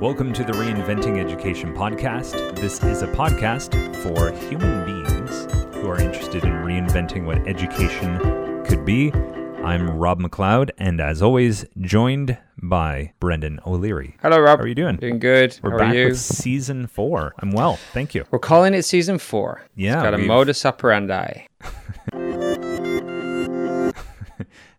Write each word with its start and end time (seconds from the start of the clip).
Welcome 0.00 0.32
to 0.32 0.44
the 0.44 0.52
Reinventing 0.52 1.18
Education 1.18 1.74
Podcast. 1.74 2.56
This 2.56 2.82
is 2.82 3.02
a 3.02 3.06
podcast 3.08 3.74
for 4.02 4.32
human 4.48 4.84
beings 4.86 5.46
who 5.74 5.88
are 5.90 6.00
interested 6.00 6.42
in 6.44 6.52
reinventing 6.52 7.26
what 7.26 7.46
education 7.46 8.18
could 8.64 8.84
be. 8.86 9.12
I'm 9.62 9.90
Rob 9.98 10.18
McLeod, 10.20 10.70
and 10.78 11.00
as 11.02 11.20
always, 11.20 11.66
joined 11.80 12.38
by 12.62 13.12
Brendan 13.20 13.60
O'Leary. 13.66 14.16
Hello, 14.22 14.38
Rob. 14.40 14.58
How 14.60 14.64
are 14.64 14.68
you 14.68 14.74
doing? 14.74 14.96
Doing 14.96 15.18
good. 15.18 15.58
We're 15.62 15.72
How 15.72 15.78
back 15.78 15.94
are 15.94 15.98
you? 15.98 16.06
with 16.08 16.18
season 16.18 16.86
four. 16.86 17.34
I'm 17.38 17.50
well, 17.50 17.76
thank 17.92 18.14
you. 18.14 18.24
We're 18.30 18.38
calling 18.38 18.72
it 18.72 18.84
season 18.84 19.18
four. 19.18 19.62
Yeah, 19.76 19.96
It's 19.96 20.02
got 20.04 20.14
a 20.14 20.18
modus 20.18 20.64
operandi. 20.64 21.46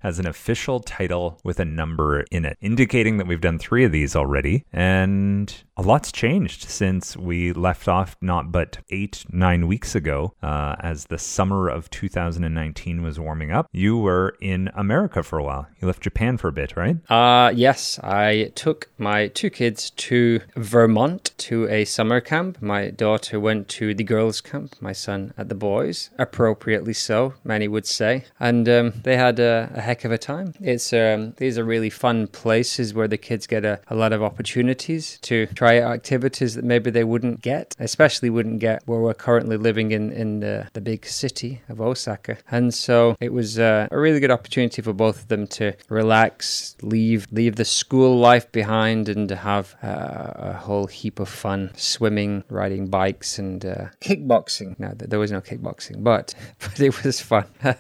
Has 0.02 0.18
an 0.20 0.28
official 0.28 0.80
title 0.80 1.40
with 1.44 1.60
a 1.60 1.66
number 1.66 2.22
in 2.32 2.44
it, 2.44 2.58
indicating 2.60 3.18
that 3.18 3.28
we've 3.28 3.42
done 3.42 3.60
three 3.60 3.84
of 3.84 3.92
these 3.92 4.16
already, 4.16 4.66
and 4.74 5.64
a 5.78 5.82
lot's 5.82 6.12
changed 6.12 6.70
since 6.70 7.16
we 7.16 7.54
left 7.54 7.88
off 7.88 8.16
not 8.22 8.52
but 8.52 8.78
eight, 8.90 9.26
nine 9.32 9.68
weeks 9.68 9.96
ago, 9.96 10.34
uh, 10.44 10.76
as 10.80 11.06
the 11.06 11.18
summer 11.18 11.70
of 11.70 11.90
2019 11.90 13.02
was 13.02 13.20
warming 13.20 13.52
up. 13.52 13.68
You 13.72 13.98
were 13.98 14.36
in 14.42 14.70
America 14.76 15.24
for 15.24 15.40
a 15.40 15.44
while. 15.44 15.68
You 15.82 15.88
left 15.88 16.04
Japan 16.04 16.38
for 16.38 16.50
a 16.50 16.52
bit, 16.52 16.76
right? 16.76 16.98
Uh, 17.10 17.52
yes, 17.56 18.00
I 18.04 18.52
took 18.54 18.90
my 18.98 19.28
two 19.28 19.50
kids 19.50 19.92
to 19.92 20.42
Vermont 20.56 21.32
to 21.38 21.68
a 21.70 21.86
summer 21.86 22.20
camp. 22.20 22.62
My 22.62 22.90
daughter 22.90 23.40
went 23.40 23.70
to 23.70 23.94
the 23.94 24.04
girls' 24.04 24.42
camp, 24.42 24.76
my 24.82 24.92
son 24.92 25.34
at 25.38 25.50
the 25.50 25.56
boys, 25.56 26.10
appropriately 26.20 26.94
so, 26.94 27.34
many 27.44 27.68
would 27.68 27.86
say. 27.86 28.26
And 28.40 28.68
um, 28.68 28.94
they 29.04 29.16
had 29.16 29.40
a, 29.40 29.72
a 29.74 29.82
heck 29.82 30.04
of 30.04 30.12
a 30.12 30.18
time. 30.18 30.54
It's 30.60 30.92
um, 30.92 31.34
These 31.38 31.58
are 31.58 31.64
really 31.64 31.90
fun 31.90 32.28
places 32.28 32.94
where 32.94 33.08
the 33.08 33.18
kids 33.18 33.48
get 33.48 33.64
a, 33.64 33.80
a 33.88 33.96
lot 33.96 34.12
of 34.12 34.22
opportunities 34.22 35.18
to 35.24 35.48
try 35.48 35.71
out 35.80 35.94
activities 35.94 36.56
that 36.56 36.64
maybe 36.64 36.90
they 36.90 37.04
wouldn't 37.04 37.42
get, 37.42 37.76
especially 37.80 38.30
wouldn't 38.30 38.60
get 38.60 38.84
where 38.86 39.00
we're 39.00 39.14
currently 39.14 39.58
living 39.58 39.92
in, 39.92 40.12
in 40.12 40.40
the, 40.40 40.68
the 40.74 40.82
big 40.82 41.06
city 41.06 41.62
of 41.70 41.80
Osaka. 41.82 42.38
And 42.50 42.74
so 42.74 43.16
it 43.20 43.34
was 43.34 43.60
uh, 43.60 43.88
a 43.92 44.00
really 44.00 44.20
good 44.20 44.32
opportunity 44.32 44.82
for 44.82 44.94
both 44.94 45.24
of 45.24 45.28
them 45.28 45.48
to 45.48 45.74
relax, 45.90 46.76
leave 46.82 47.28
leave 47.32 47.56
the 47.56 47.66
school 47.66 48.18
life 48.18 48.52
behind, 48.52 49.10
and 49.10 49.30
to 49.30 49.36
have 49.36 49.76
uh, 49.84 50.32
a 50.36 50.54
whole 50.54 50.88
heap 50.88 51.20
of 51.20 51.30
fun 51.30 51.72
swimming, 51.76 52.44
riding 52.50 52.88
bikes, 52.88 53.40
and 53.40 53.66
uh, 53.66 53.86
kickboxing. 54.02 54.80
No, 54.80 54.90
th- 54.90 55.10
there 55.10 55.20
was 55.20 55.32
no 55.32 55.42
kickboxing, 55.42 56.04
but 56.04 56.34
but 56.60 56.80
it 56.80 57.04
was 57.04 57.22
fun. 57.22 57.46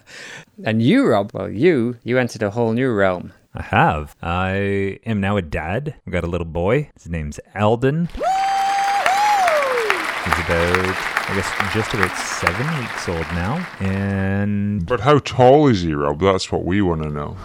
and 0.63 0.81
you, 0.81 1.07
Rob, 1.07 1.31
well, 1.33 1.49
you 1.49 1.97
you 2.03 2.17
entered 2.17 2.43
a 2.43 2.51
whole 2.51 2.73
new 2.73 2.91
realm. 2.91 3.33
I 3.53 3.63
have. 3.63 4.15
I 4.21 4.99
am 5.05 5.19
now 5.19 5.35
a 5.37 5.41
dad. 5.41 5.95
I've 6.07 6.13
got 6.13 6.23
a 6.23 6.27
little 6.27 6.45
boy. 6.45 6.89
His 6.95 7.09
name's 7.09 7.39
Alden. 7.53 8.07
He's 8.07 8.23
about, 10.45 10.95
I 11.27 11.33
guess, 11.35 11.73
just 11.73 11.93
about 11.93 12.15
seven 12.17 12.65
weeks 12.79 13.09
old 13.09 13.25
now. 13.33 13.67
And 13.79 14.85
But 14.85 15.01
how 15.01 15.19
tall 15.19 15.67
is 15.67 15.81
he, 15.81 15.93
Rob? 15.93 16.19
That's 16.21 16.51
what 16.51 16.63
we 16.63 16.81
want 16.81 17.03
to 17.03 17.09
know. 17.09 17.37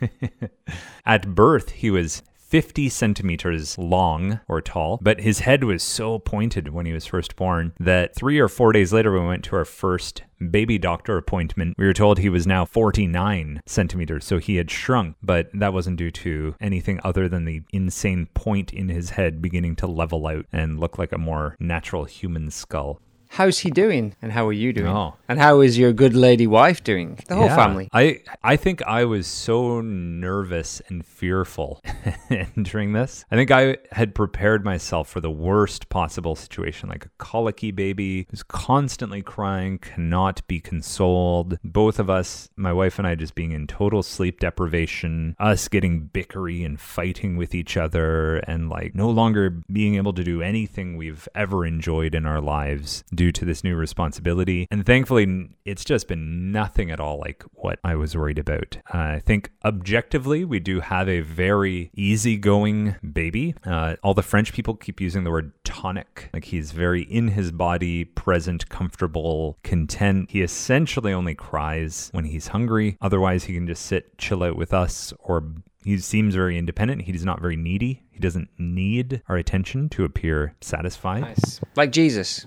At 1.06 1.34
birth, 1.34 1.70
he 1.70 1.90
was 1.90 2.22
50 2.48 2.88
centimeters 2.88 3.76
long 3.76 4.40
or 4.48 4.62
tall, 4.62 4.98
but 5.02 5.20
his 5.20 5.40
head 5.40 5.64
was 5.64 5.82
so 5.82 6.18
pointed 6.18 6.68
when 6.68 6.86
he 6.86 6.92
was 6.92 7.04
first 7.04 7.36
born 7.36 7.74
that 7.78 8.14
three 8.14 8.38
or 8.38 8.48
four 8.48 8.72
days 8.72 8.92
later, 8.92 9.12
when 9.12 9.22
we 9.22 9.28
went 9.28 9.44
to 9.44 9.56
our 9.56 9.66
first 9.66 10.22
baby 10.50 10.78
doctor 10.78 11.18
appointment, 11.18 11.76
we 11.76 11.84
were 11.84 11.92
told 11.92 12.18
he 12.18 12.28
was 12.28 12.46
now 12.46 12.64
49 12.64 13.62
centimeters. 13.66 14.24
So 14.24 14.38
he 14.38 14.56
had 14.56 14.70
shrunk, 14.70 15.16
but 15.22 15.50
that 15.52 15.74
wasn't 15.74 15.98
due 15.98 16.10
to 16.12 16.54
anything 16.60 17.00
other 17.04 17.28
than 17.28 17.44
the 17.44 17.62
insane 17.72 18.28
point 18.32 18.72
in 18.72 18.88
his 18.88 19.10
head 19.10 19.42
beginning 19.42 19.76
to 19.76 19.86
level 19.86 20.26
out 20.26 20.46
and 20.52 20.80
look 20.80 20.98
like 20.98 21.12
a 21.12 21.18
more 21.18 21.56
natural 21.60 22.04
human 22.04 22.50
skull. 22.50 23.00
How's 23.30 23.58
he 23.60 23.70
doing? 23.70 24.14
And 24.22 24.32
how 24.32 24.46
are 24.46 24.52
you 24.52 24.72
doing? 24.72 24.88
Oh. 24.88 25.14
And 25.28 25.38
how 25.38 25.60
is 25.60 25.78
your 25.78 25.92
good 25.92 26.14
lady 26.14 26.46
wife 26.46 26.82
doing? 26.82 27.18
The 27.28 27.36
whole 27.36 27.46
Yeah. 27.46 27.56
family. 27.56 27.88
I 27.92 28.20
I 28.42 28.56
think 28.56 28.82
I 28.82 29.04
was 29.04 29.26
so 29.26 29.80
nervous 29.80 30.80
and 30.88 31.04
fearful 31.04 31.82
entering 32.30 32.92
this. 32.92 33.24
I 33.30 33.36
think 33.36 33.50
I 33.50 33.76
had 33.92 34.14
prepared 34.14 34.64
myself 34.64 35.08
for 35.08 35.20
the 35.20 35.30
worst 35.30 35.88
possible 35.88 36.34
situation, 36.34 36.88
like 36.88 37.06
a 37.06 37.10
colicky 37.18 37.70
baby 37.70 38.26
who's 38.30 38.42
constantly 38.42 39.22
crying, 39.22 39.78
cannot 39.78 40.46
be 40.48 40.60
consoled. 40.60 41.58
Both 41.62 41.98
of 41.98 42.08
us, 42.10 42.48
my 42.56 42.72
wife 42.72 42.98
and 42.98 43.06
I, 43.06 43.14
just 43.14 43.34
being 43.34 43.52
in 43.52 43.66
total 43.66 44.02
sleep 44.02 44.40
deprivation, 44.40 45.36
us 45.38 45.68
getting 45.68 46.08
bickery 46.12 46.64
and 46.64 46.80
fighting 46.80 47.36
with 47.36 47.54
each 47.54 47.76
other, 47.76 48.38
and 48.38 48.68
like 48.68 48.94
no 48.94 49.10
longer 49.10 49.50
being 49.72 49.94
able 49.96 50.12
to 50.14 50.24
do 50.24 50.42
anything 50.42 50.96
we've 50.96 51.28
ever 51.34 51.64
enjoyed 51.66 52.14
in 52.14 52.26
our 52.26 52.40
lives 52.40 53.04
due 53.18 53.32
to 53.32 53.44
this 53.44 53.64
new 53.64 53.74
responsibility. 53.74 54.68
And 54.70 54.86
thankfully, 54.86 55.48
it's 55.64 55.84
just 55.84 56.06
been 56.06 56.52
nothing 56.52 56.92
at 56.92 57.00
all 57.00 57.18
like 57.18 57.42
what 57.52 57.80
I 57.82 57.96
was 57.96 58.16
worried 58.16 58.38
about. 58.38 58.78
Uh, 58.94 58.98
I 58.98 59.22
think 59.26 59.50
objectively, 59.64 60.44
we 60.44 60.60
do 60.60 60.78
have 60.78 61.08
a 61.08 61.20
very 61.20 61.90
easygoing 61.94 62.94
baby. 63.12 63.56
Uh, 63.66 63.96
all 64.04 64.14
the 64.14 64.22
French 64.22 64.52
people 64.52 64.76
keep 64.76 65.00
using 65.00 65.24
the 65.24 65.32
word 65.32 65.52
tonic. 65.64 66.30
Like 66.32 66.44
he's 66.44 66.70
very 66.70 67.02
in 67.02 67.28
his 67.28 67.50
body, 67.50 68.04
present, 68.04 68.68
comfortable, 68.68 69.58
content. 69.64 70.30
He 70.30 70.40
essentially 70.40 71.12
only 71.12 71.34
cries 71.34 72.10
when 72.12 72.24
he's 72.24 72.46
hungry. 72.48 72.96
Otherwise, 73.00 73.44
he 73.44 73.54
can 73.54 73.66
just 73.66 73.84
sit, 73.84 74.16
chill 74.16 74.44
out 74.44 74.56
with 74.56 74.72
us, 74.72 75.12
or 75.18 75.44
he 75.84 75.98
seems 75.98 76.36
very 76.36 76.56
independent. 76.56 77.02
He's 77.02 77.24
not 77.24 77.40
very 77.40 77.56
needy. 77.56 78.04
He 78.12 78.20
doesn't 78.20 78.50
need 78.58 79.22
our 79.28 79.36
attention 79.36 79.88
to 79.90 80.04
appear 80.04 80.54
satisfied. 80.60 81.22
Nice. 81.22 81.60
Like 81.74 81.90
Jesus. 81.90 82.46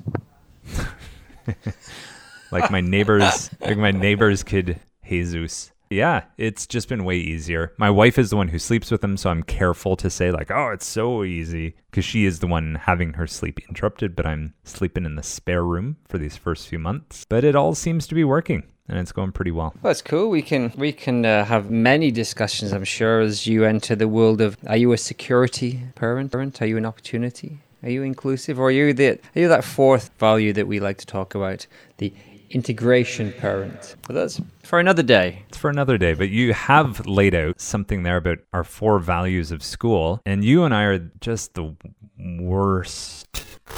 like 2.51 2.69
my 2.71 2.81
neighbors 2.81 3.49
like 3.61 3.77
my 3.77 3.91
neighbor's 3.91 4.43
kid 4.43 4.79
jesus 5.07 5.71
yeah 5.89 6.23
it's 6.37 6.65
just 6.67 6.87
been 6.87 7.03
way 7.03 7.17
easier 7.17 7.73
my 7.77 7.89
wife 7.89 8.17
is 8.17 8.29
the 8.29 8.35
one 8.35 8.47
who 8.47 8.59
sleeps 8.59 8.91
with 8.91 9.03
him 9.03 9.17
so 9.17 9.29
i'm 9.29 9.43
careful 9.43 9.95
to 9.95 10.09
say 10.09 10.31
like 10.31 10.49
oh 10.51 10.69
it's 10.69 10.85
so 10.85 11.23
easy 11.23 11.75
because 11.89 12.05
she 12.05 12.25
is 12.25 12.39
the 12.39 12.47
one 12.47 12.75
having 12.75 13.13
her 13.13 13.27
sleep 13.27 13.59
interrupted 13.67 14.15
but 14.15 14.25
i'm 14.25 14.53
sleeping 14.63 15.05
in 15.05 15.15
the 15.15 15.23
spare 15.23 15.63
room 15.63 15.97
for 16.07 16.17
these 16.17 16.37
first 16.37 16.67
few 16.67 16.79
months 16.79 17.25
but 17.27 17.43
it 17.43 17.55
all 17.55 17.75
seems 17.75 18.07
to 18.07 18.15
be 18.15 18.23
working 18.23 18.63
and 18.87 18.99
it's 18.99 19.11
going 19.11 19.31
pretty 19.31 19.51
well 19.51 19.73
Well, 19.81 19.91
that's 19.91 20.01
cool. 20.01 20.29
We 20.29 20.41
can 20.41 20.73
we 20.75 20.91
can 20.91 21.23
uh, 21.25 21.45
have 21.45 21.69
many 21.71 22.11
discussions, 22.11 22.73
I'm 22.73 22.83
sure, 22.83 23.21
as 23.21 23.47
you 23.47 23.63
enter 23.63 23.95
the 23.95 24.07
world 24.07 24.41
of. 24.41 24.57
Are 24.67 24.75
you 24.75 24.91
a 24.91 24.97
security 24.97 25.79
parent? 25.95 26.31
Parent? 26.31 26.61
Are 26.61 26.65
you 26.65 26.75
an 26.75 26.85
opportunity? 26.85 27.59
Are 27.83 27.89
you 27.89 28.03
inclusive, 28.03 28.59
or 28.59 28.67
are 28.67 28.71
you 28.71 28.93
the 28.93 29.19
are 29.35 29.41
you 29.41 29.47
that 29.47 29.63
fourth 29.63 30.11
value 30.19 30.53
that 30.53 30.67
we 30.67 30.79
like 30.79 30.97
to 30.99 31.05
talk 31.05 31.33
about, 31.35 31.65
the 31.97 32.13
integration 32.51 33.33
parent? 33.33 33.95
But 34.07 34.13
that's 34.13 34.39
for 34.63 34.79
another 34.79 35.03
day. 35.03 35.43
it's 35.49 35.57
for 35.57 35.69
another 35.69 35.97
day 35.97 36.13
but 36.13 36.29
you 36.29 36.53
have 36.53 37.05
laid 37.05 37.35
out 37.35 37.59
something 37.59 38.03
there 38.03 38.17
about 38.17 38.37
our 38.53 38.63
four 38.63 38.99
values 38.99 39.51
of 39.51 39.61
school 39.63 40.21
and 40.25 40.45
you 40.45 40.63
and 40.63 40.73
i 40.73 40.83
are 40.83 40.99
just 41.19 41.55
the 41.55 41.75
worst 42.17 43.27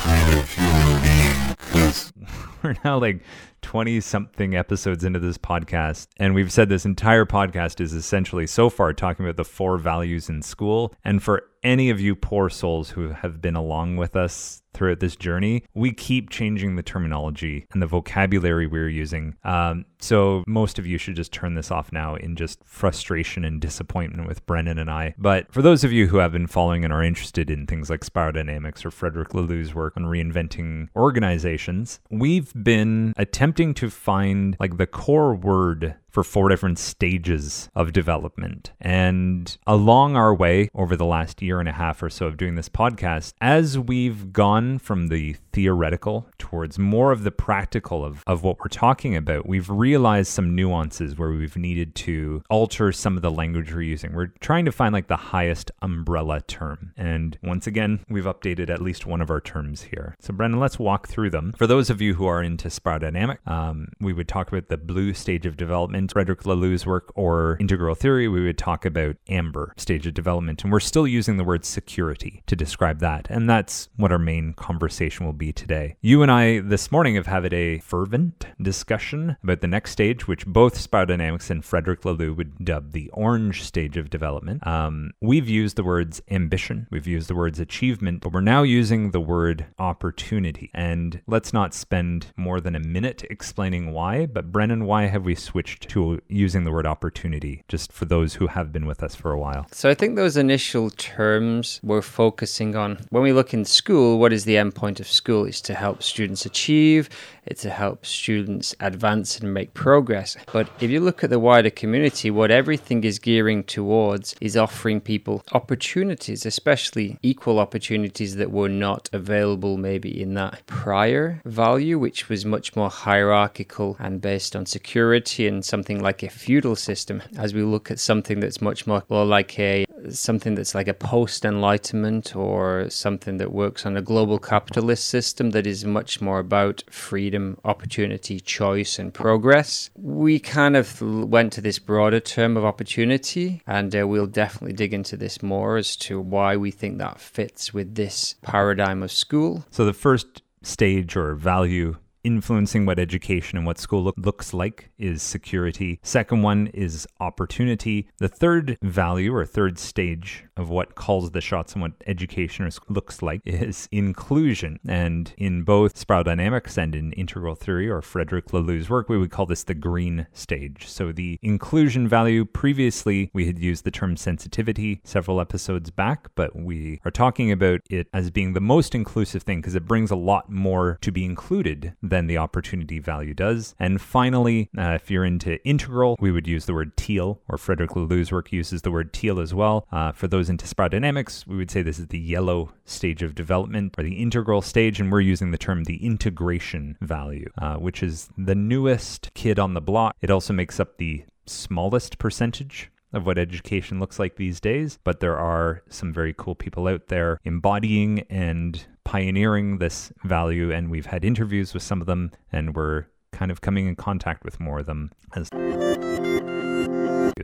we're 2.64 2.76
now 2.84 3.00
like 3.00 3.22
20 3.64 4.00
something 4.02 4.56
episodes 4.56 5.04
into 5.04 5.20
this 5.20 5.38
podcast 5.38 6.08
and 6.18 6.36
we've 6.36 6.52
said 6.52 6.70
this 6.70 6.86
entire 6.86 7.26
podcast 7.26 7.82
is 7.82 7.94
essentially 7.94 8.46
so 8.46 8.70
far 8.70 8.94
talking 8.94 9.26
about 9.26 9.38
the 9.38 9.44
four 9.44 9.78
values 9.78 10.30
in 10.30 10.42
school. 10.42 10.94
And 11.04 11.24
for 11.24 11.44
any 11.64 11.90
of 11.90 12.00
you 12.00 12.16
poor 12.16 12.50
souls 12.50 12.92
who 12.92 13.10
have 13.10 13.42
been 13.42 13.56
along 13.56 13.98
with 13.98 14.16
us 14.16 14.63
throughout 14.74 15.00
this 15.00 15.16
journey 15.16 15.64
we 15.74 15.92
keep 15.92 16.30
changing 16.30 16.76
the 16.76 16.84
terminology 16.84 17.66
and 17.72 17.82
the 17.82 17.88
vocabulary 17.88 18.68
we're 18.68 18.90
using. 18.90 19.36
Um, 19.44 19.86
so 20.00 20.44
most 20.48 20.78
of 20.80 20.86
you 20.86 20.98
should 20.98 21.16
just 21.16 21.32
turn 21.32 21.56
this 21.56 21.72
off 21.72 21.92
now 21.92 22.16
in 22.16 22.36
just 22.36 22.64
frustration 22.64 23.46
and 23.46 23.62
disappointment 23.62 24.28
with 24.28 24.46
Brendan 24.46 24.78
and 24.78 24.90
i. 24.90 25.16
But 25.18 25.52
for 25.52 25.62
those 25.62 25.84
of 25.84 25.92
you 25.92 26.08
who 26.08 26.18
have 26.18 26.32
been 26.32 26.48
following 26.48 26.84
and 26.84 26.94
are 26.94 27.04
interested 27.04 27.50
in 27.50 27.66
things 27.66 27.90
like 27.90 28.04
Spiral 28.04 28.34
Dynamics 28.34 28.86
or 28.86 28.92
Frederick 28.92 29.30
Laloux's 29.30 29.74
work 29.74 29.94
on 29.96 30.04
reinventing 30.04 30.90
organizations 30.96 32.00
we've 32.10 32.54
been 32.54 33.14
attempting 33.18 33.74
to 33.76 33.90
find 33.90 34.56
like 34.60 34.78
the 34.78 34.88
core 34.88 35.36
word 35.36 35.96
for 36.14 36.24
four 36.24 36.48
different 36.48 36.78
stages 36.78 37.70
of 37.74 37.92
development. 37.92 38.72
And 38.80 39.58
along 39.66 40.16
our 40.16 40.34
way 40.34 40.70
over 40.76 40.96
the 40.96 41.06
last 41.06 41.42
year 41.42 41.60
and 41.60 41.68
a 41.68 41.74
half 41.74 42.04
or 42.04 42.10
so 42.12 42.28
of 42.28 42.38
doing 42.38 42.54
this 42.54 42.70
podcast, 42.70 43.34
as 43.42 43.80
we've 43.80 44.32
gone 44.32 44.78
from 44.78 45.08
the 45.08 45.36
theoretical 45.54 46.28
towards 46.38 46.78
more 46.78 47.12
of 47.12 47.24
the 47.24 47.32
practical 47.32 48.04
of, 48.04 48.24
of 48.28 48.44
what 48.44 48.60
we're 48.60 48.68
talking 48.68 49.16
about, 49.16 49.48
we've 49.48 49.70
realized 49.70 50.32
some 50.32 50.56
nuances 50.56 51.18
where 51.18 51.30
we've 51.30 51.56
needed 51.56 51.96
to 51.96 52.44
alter 52.50 52.92
some 52.92 53.16
of 53.16 53.22
the 53.22 53.32
language 53.32 53.74
we're 53.74 53.82
using. 53.82 54.14
We're 54.14 54.34
trying 54.42 54.66
to 54.66 54.72
find 54.72 54.94
like 54.94 55.08
the 55.08 55.16
highest 55.16 55.72
umbrella 55.82 56.42
term. 56.42 56.94
And 56.98 57.38
once 57.44 57.68
again, 57.68 58.04
we've 58.10 58.26
updated 58.26 58.70
at 58.70 58.82
least 58.82 59.06
one 59.06 59.22
of 59.22 59.30
our 59.30 59.42
terms 59.42 59.84
here. 59.84 60.16
So, 60.20 60.34
Brendan, 60.34 60.60
let's 60.60 60.80
walk 60.80 61.08
through 61.08 61.30
them. 61.30 61.54
For 61.58 61.68
those 61.68 61.90
of 61.90 62.02
you 62.02 62.16
who 62.16 62.26
are 62.26 62.42
into 62.42 62.70
Spiral 62.70 63.00
Dynamic, 63.00 63.40
um, 63.48 63.90
we 64.00 64.14
would 64.14 64.28
talk 64.28 64.48
about 64.48 64.70
the 64.70 64.78
blue 64.78 65.14
stage 65.14 65.46
of 65.46 65.56
development, 65.56 66.12
Frederick 66.12 66.42
Laloux's 66.44 66.86
work, 66.86 67.12
or 67.16 67.58
integral 67.60 67.96
theory, 67.96 68.28
we 68.28 68.44
would 68.44 68.58
talk 68.58 68.86
about 68.86 69.16
amber 69.30 69.74
stage 69.78 70.08
of 70.08 70.14
development. 70.14 70.64
And 70.64 70.72
we're 70.72 70.80
still 70.80 71.08
using 71.08 71.38
the 71.38 71.44
word 71.44 71.66
security 71.66 72.42
to 72.48 72.56
describe 72.56 73.00
that. 73.00 73.28
And 73.30 73.50
that's 73.50 73.90
what 73.96 74.12
our 74.12 74.20
main 74.20 74.54
conversation 74.54 75.26
will 75.26 75.34
be 75.34 75.43
today. 75.52 75.98
You 76.02 76.22
and 76.22 76.32
I 76.32 76.60
this 76.60 76.92
morning 76.92 77.16
have 77.16 77.28
had 77.28 77.54
a 77.54 77.80
fervent 77.80 78.46
discussion 78.62 79.36
about 79.44 79.62
the 79.62 79.68
next 79.68 79.92
stage, 79.92 80.28
which 80.28 80.46
both 80.46 80.78
Spiral 80.78 81.08
Dynamics 81.08 81.50
and 81.50 81.66
Frederick 81.66 82.04
Laloux 82.04 82.36
would 82.36 82.64
dub 82.64 82.92
the 82.92 83.10
orange 83.10 83.64
stage 83.64 83.98
of 83.98 84.10
development. 84.10 84.66
Um, 84.66 85.12
we've 85.22 85.50
used 85.50 85.76
the 85.76 85.84
words 85.84 86.22
ambition, 86.30 86.88
we've 86.92 87.08
used 87.08 87.28
the 87.28 87.36
words 87.36 87.60
achievement, 87.60 88.22
but 88.22 88.32
we're 88.32 88.42
now 88.42 88.64
using 88.64 89.12
the 89.12 89.20
word 89.20 89.66
opportunity. 89.80 90.70
And 90.74 91.20
let's 91.28 91.52
not 91.52 91.74
spend 91.74 92.28
more 92.38 92.62
than 92.62 92.76
a 92.76 92.80
minute 92.80 93.24
explaining 93.30 93.92
why, 93.92 94.28
but 94.28 94.52
Brendan, 94.52 94.86
why 94.86 95.06
have 95.06 95.26
we 95.26 95.36
switched 95.36 95.90
to 95.90 96.22
using 96.30 96.64
the 96.64 96.72
word 96.72 96.86
opportunity, 96.86 97.64
just 97.68 97.92
for 97.92 98.06
those 98.06 98.36
who 98.36 98.48
have 98.48 98.72
been 98.72 98.86
with 98.86 99.02
us 99.02 99.16
for 99.16 99.32
a 99.32 99.40
while? 99.40 99.66
So 99.72 99.90
I 99.90 99.96
think 99.96 100.16
those 100.16 100.38
initial 100.38 100.92
terms 100.92 101.80
we're 101.82 102.02
focusing 102.04 102.76
on 102.76 103.00
when 103.10 103.24
we 103.24 103.34
look 103.34 103.54
in 103.54 103.66
school, 103.66 104.20
what 104.20 104.32
is 104.32 104.46
the 104.46 104.58
end 104.58 104.76
point 104.76 105.00
of 105.00 105.08
school? 105.08 105.33
Is 105.34 105.62
to 105.62 105.74
help 105.74 106.04
students 106.04 106.46
achieve, 106.46 107.10
it's 107.46 107.64
to 107.64 107.72
help 107.72 108.06
students 108.06 108.76
advance 108.80 109.40
and 109.40 109.54
make 109.54 109.74
progress. 109.74 110.38
But 110.52 110.70
if 110.80 110.92
you 110.92 111.00
look 111.00 111.24
at 111.24 111.32
the 111.32 111.40
wider 111.40 111.72
community, 111.72 112.30
what 112.30 112.52
everything 112.52 113.04
is 113.04 113.18
gearing 113.18 113.64
towards 113.64 114.36
is 114.40 114.56
offering 114.56 115.02
people 115.02 115.44
opportunities, 115.52 116.46
especially 116.46 117.18
equal 117.24 117.60
opportunities 117.60 118.36
that 118.36 118.52
were 118.52 118.70
not 118.70 119.10
available 119.12 119.78
maybe 119.78 120.22
in 120.22 120.36
that 120.36 120.62
prior 120.68 121.42
value, 121.46 121.98
which 121.98 122.30
was 122.30 122.46
much 122.46 122.76
more 122.76 122.92
hierarchical 122.92 123.98
and 124.00 124.22
based 124.22 124.56
on 124.56 124.66
security 124.66 125.48
and 125.48 125.66
something 125.66 126.02
like 126.02 126.22
a 126.22 126.30
feudal 126.30 126.76
system. 126.76 127.24
As 127.38 127.54
we 127.54 127.64
look 127.64 127.90
at 127.90 128.00
something 128.00 128.40
that's 128.40 128.62
much 128.62 128.86
more 128.86 129.04
well 129.10 129.26
like 129.26 129.58
a 129.60 129.86
something 130.10 130.56
that's 130.56 130.76
like 130.76 130.88
a 130.88 130.94
post 130.94 131.46
enlightenment 131.46 132.36
or 132.36 132.90
something 132.90 133.38
that 133.38 133.52
works 133.52 133.86
on 133.86 133.96
a 133.98 134.02
global 134.02 134.40
capitalist 134.40 135.08
system 135.08 135.52
that 135.52 135.68
is 135.68 135.86
much 135.86 136.22
more 136.22 136.40
about 136.40 136.84
freedom, 136.90 137.58
opportunity, 137.64 138.40
choice, 138.40 139.00
and 139.00 139.14
progress. 139.14 139.90
We 139.96 140.40
kind 140.40 140.76
of 140.76 141.02
went 141.02 141.54
to 141.54 141.62
this 141.62 141.80
broader 141.80 142.20
term 142.20 142.58
of 142.58 142.66
opportunity, 142.66 143.62
and 143.68 143.96
uh, 143.96 144.08
we'll 144.08 144.28
definitely 144.28 144.74
dig 144.74 144.94
into 144.94 145.18
this 145.18 145.42
more 145.42 145.78
as 145.78 145.96
to 145.98 146.20
why 146.20 146.58
we 146.58 146.72
think 146.72 146.98
that 146.98 147.20
fits 147.20 147.74
with 147.74 147.96
this 147.96 148.36
paradigm 148.42 149.04
of 149.04 149.12
school. 149.12 149.66
So, 149.72 149.86
the 149.86 149.94
first 149.94 150.42
stage 150.62 151.16
or 151.16 151.36
value 151.36 151.98
influencing 152.24 152.86
what 152.86 153.00
education 153.00 153.58
and 153.58 153.68
what 153.68 153.78
school 153.78 154.04
look, 154.04 154.16
looks 154.18 154.54
like 154.54 154.92
is 154.98 155.22
security. 155.22 156.00
Second 156.04 156.42
one 156.42 156.68
is 156.68 157.08
opportunity. 157.20 158.08
The 158.18 158.28
third 158.28 158.78
value 158.82 159.36
or 159.36 159.46
third 159.46 159.78
stage 159.78 160.46
of 160.56 160.70
what 160.70 160.96
calls 160.96 161.32
the 161.32 161.42
shots 161.42 161.74
and 161.74 161.82
what 161.82 161.94
education 162.08 162.70
looks 162.90 163.22
like 163.22 163.42
is 163.46 163.88
inclusion. 163.92 164.80
And 164.88 165.34
in 165.38 165.64
both 165.64 165.98
spiral 165.98 166.24
dynamics 166.24 166.78
and 166.78 166.96
in 166.96 167.12
integral 167.14 167.56
theory 167.56 167.90
or 167.90 168.02
Frederick 168.02 168.48
Laloux's 168.48 168.90
work, 168.90 169.10
we 169.10 169.18
would 169.18 169.32
call 169.32 169.46
this 169.46 169.64
the 169.64 169.74
green 169.74 170.28
stage. 170.34 170.88
So 170.88 171.12
the 171.12 171.40
inclusion 171.42 172.08
value, 172.08 172.46
previously 172.46 173.30
we 173.34 173.48
had 173.48 173.60
used 173.60 173.84
the 173.84 173.92
term 173.92 174.18
sensitivity 174.18 175.02
several 175.04 175.42
episodes 175.42 175.90
back, 175.90 176.30
but 176.36 176.56
we 176.56 177.00
are 177.06 177.12
talking 177.12 177.52
about 177.52 177.82
it 177.90 178.08
as 178.14 178.30
being 178.30 178.54
the 178.54 178.62
most 178.62 178.96
inclusive 178.96 179.44
thing 179.44 179.60
because 179.60 179.76
it 179.76 179.88
brings 179.88 180.12
a 180.12 180.16
lot 180.16 180.50
more 180.50 180.98
to 181.02 181.12
be 181.12 181.26
included 181.26 181.94
than 182.14 182.28
the 182.28 182.38
opportunity 182.38 183.00
value 183.00 183.34
does. 183.34 183.74
And 183.80 184.00
finally, 184.00 184.70
uh, 184.78 184.92
if 184.92 185.10
you're 185.10 185.26
into 185.26 185.60
integral, 185.68 186.16
we 186.20 186.32
would 186.32 186.48
use 186.48 186.68
the 186.68 186.74
word 186.74 186.96
teal, 186.96 187.42
or 187.50 187.58
Frederick 187.58 187.92
Laloux's 187.96 188.32
work 188.32 188.52
uses 188.52 188.84
the 188.84 188.92
word 188.92 189.12
teal 189.14 189.40
as 189.40 189.52
well. 189.52 189.88
Uh, 189.92 190.12
for 190.12 190.28
those 190.28 190.48
into 190.48 190.68
spiral 190.68 190.90
dynamics, 190.90 191.48
we 191.48 191.58
would 191.58 191.72
say 191.72 191.82
this 191.82 191.98
is 191.98 192.08
the 192.08 192.20
yellow 192.20 192.72
stage 192.86 193.24
of 193.24 193.34
development 193.34 193.96
or 193.98 194.04
the 194.04 194.22
integral 194.22 194.62
stage, 194.62 195.00
and 195.00 195.12
we're 195.12 195.22
using 195.22 195.50
the 195.50 195.58
term 195.58 195.86
the 195.86 196.06
integration 196.06 196.98
value, 197.02 197.50
uh, 197.58 197.78
which 197.78 198.04
is 198.04 198.30
the 198.38 198.54
newest 198.54 199.34
kid 199.34 199.58
on 199.58 199.74
the 199.74 199.82
block. 199.82 200.16
It 200.22 200.30
also 200.30 200.54
makes 200.54 200.80
up 200.80 200.98
the 200.98 201.26
smallest 201.48 202.20
percentage 202.20 202.92
of 203.12 203.26
what 203.26 203.40
education 203.40 204.00
looks 204.00 204.20
like 204.20 204.36
these 204.36 204.60
days, 204.60 205.00
but 205.04 205.20
there 205.20 205.38
are 205.38 205.82
some 205.90 206.14
very 206.14 206.34
cool 206.38 206.56
people 206.56 206.88
out 206.88 207.08
there 207.08 207.40
embodying 207.44 208.20
and 208.30 208.86
pioneering 209.14 209.78
this 209.78 210.12
value, 210.24 210.72
and 210.72 210.90
we've 210.90 211.06
had 211.06 211.24
interviews 211.24 211.72
with 211.72 211.84
some 211.84 212.02
of 212.02 212.08
them, 212.08 212.32
and 212.52 212.76
we're 212.76 213.06
kind 213.32 213.52
of 213.52 213.62
coming 213.62 213.88
in 213.88 213.96
contact 213.96 214.44
with 214.44 214.60
more 214.60 214.80
of 214.80 214.88
them 214.88 215.12
as 215.36 215.52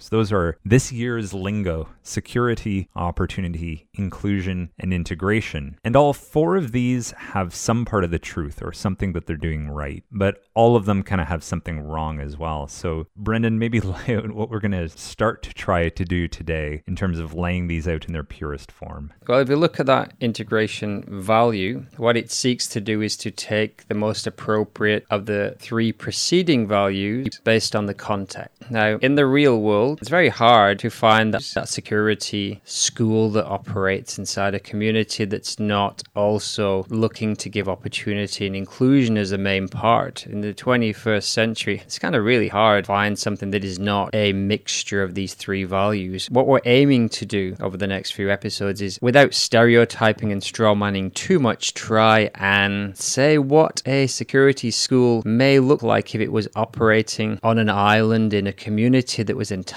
those 0.09 0.31
are 0.31 0.57
this 0.63 0.91
year's 0.91 1.33
lingo 1.33 1.89
security, 2.03 2.89
opportunity, 2.95 3.88
inclusion, 3.94 4.71
and 4.80 4.94
integration. 4.94 5.77
And 5.83 5.95
all 5.95 6.13
four 6.13 6.56
of 6.56 6.71
these 6.71 7.12
have 7.12 7.53
some 7.53 7.86
part 7.86 8.03
of 8.03 8.12
the 8.12 8.19
truth 8.19 8.62
or 8.63 8.74
something 8.74 9.13
that 9.13 9.27
they're 9.27 9.38
doing 9.38 9.69
right, 9.69 10.03
but 10.12 10.41
all 10.56 10.75
of 10.75 10.86
them 10.86 11.03
kind 11.03 11.21
of 11.21 11.27
have 11.27 11.44
something 11.44 11.80
wrong 11.80 12.19
as 12.19 12.38
well. 12.38 12.68
So, 12.68 13.07
Brendan, 13.15 13.59
maybe 13.59 13.80
lay 13.81 14.15
out 14.15 14.31
what 14.31 14.50
we're 14.50 14.59
going 14.59 14.71
to 14.71 14.89
start 14.89 15.44
to 15.44 15.53
try 15.53 15.89
to 15.89 16.06
do 16.06 16.27
today 16.27 16.81
in 16.88 16.95
terms 16.95 17.19
of 17.19 17.33
laying 17.33 17.68
these 17.68 17.88
out 17.88 18.06
in 18.06 18.13
their 18.13 18.24
purest 18.24 18.71
form. 18.71 19.13
Well, 19.27 19.39
if 19.39 19.50
you 19.50 19.56
look 19.56 19.80
at 19.80 19.85
that 19.85 20.13
integration 20.19 21.03
value, 21.07 21.85
what 21.97 22.18
it 22.18 22.31
seeks 22.31 22.68
to 22.69 22.81
do 22.81 23.01
is 23.01 23.15
to 23.18 23.31
take 23.31 23.88
the 23.88 23.94
most 23.94 24.25
appropriate 24.25 25.06
of 25.12 25.27
the 25.27 25.56
three 25.59 25.92
preceding 25.92 26.68
values 26.68 27.39
based 27.44 27.75
on 27.75 27.85
the 27.85 27.94
context. 27.94 28.71
Now, 28.71 28.97
in 28.97 29.15
the 29.15 29.25
real 29.25 29.62
world, 29.62 29.88
it's 29.94 30.09
very 30.09 30.30
hard 30.30 30.80
to 30.80 30.89
find 30.89 31.33
that, 31.33 31.44
that 31.56 31.69
security 31.69 32.62
school 32.65 33.30
that 33.31 33.45
operates 33.45 34.18
inside 34.18 34.53
a 34.53 34.59
community 34.59 35.25
that's 35.25 35.59
not 35.59 36.03
also 36.15 36.86
looking 36.89 37.36
to 37.38 37.50
give 37.50 37.68
opportunity 37.68 38.45
and 38.45 38.56
inclusion 38.56 39.18
as 39.18 39.31
a 39.31 39.38
main 39.38 39.68
part. 39.68 40.25
In 40.27 40.41
the 40.41 40.53
21st 40.53 41.24
century, 41.24 41.81
it's 41.86 42.00
kind 42.00 42.15
of 42.15 42.24
really 42.24 42.47
hard 42.47 42.86
to 42.86 42.88
find 42.88 43.18
something 43.18 43.51
that 43.51 43.63
is 43.63 43.80
not 43.80 44.09
a 44.13 44.33
mixture 44.33 45.03
of 45.03 45.15
these 45.15 45.33
three 45.33 45.63
values. 45.63 46.27
What 46.30 46.47
we're 46.47 46.62
aiming 46.65 47.09
to 47.09 47.25
do 47.25 47.56
over 47.59 47.77
the 47.77 47.88
next 47.88 48.12
few 48.12 48.30
episodes 48.30 48.81
is, 48.81 49.00
without 49.01 49.33
stereotyping 49.33 50.31
and 50.31 50.42
strawmanning 50.42 51.13
too 51.13 51.39
much, 51.39 51.74
try 51.74 52.30
and 52.35 52.97
say 52.97 53.38
what 53.38 53.81
a 53.85 54.07
security 54.07 54.71
school 54.71 55.21
may 55.25 55.59
look 55.59 55.83
like 55.83 56.13
if 56.15 56.21
it 56.21 56.31
was 56.31 56.47
operating 56.56 57.39
on 57.44 57.57
an 57.57 57.69
island 57.69 58.33
in 58.33 58.47
a 58.47 58.53
community 58.53 59.24
that 59.24 59.35
was 59.35 59.51
entirely 59.51 59.69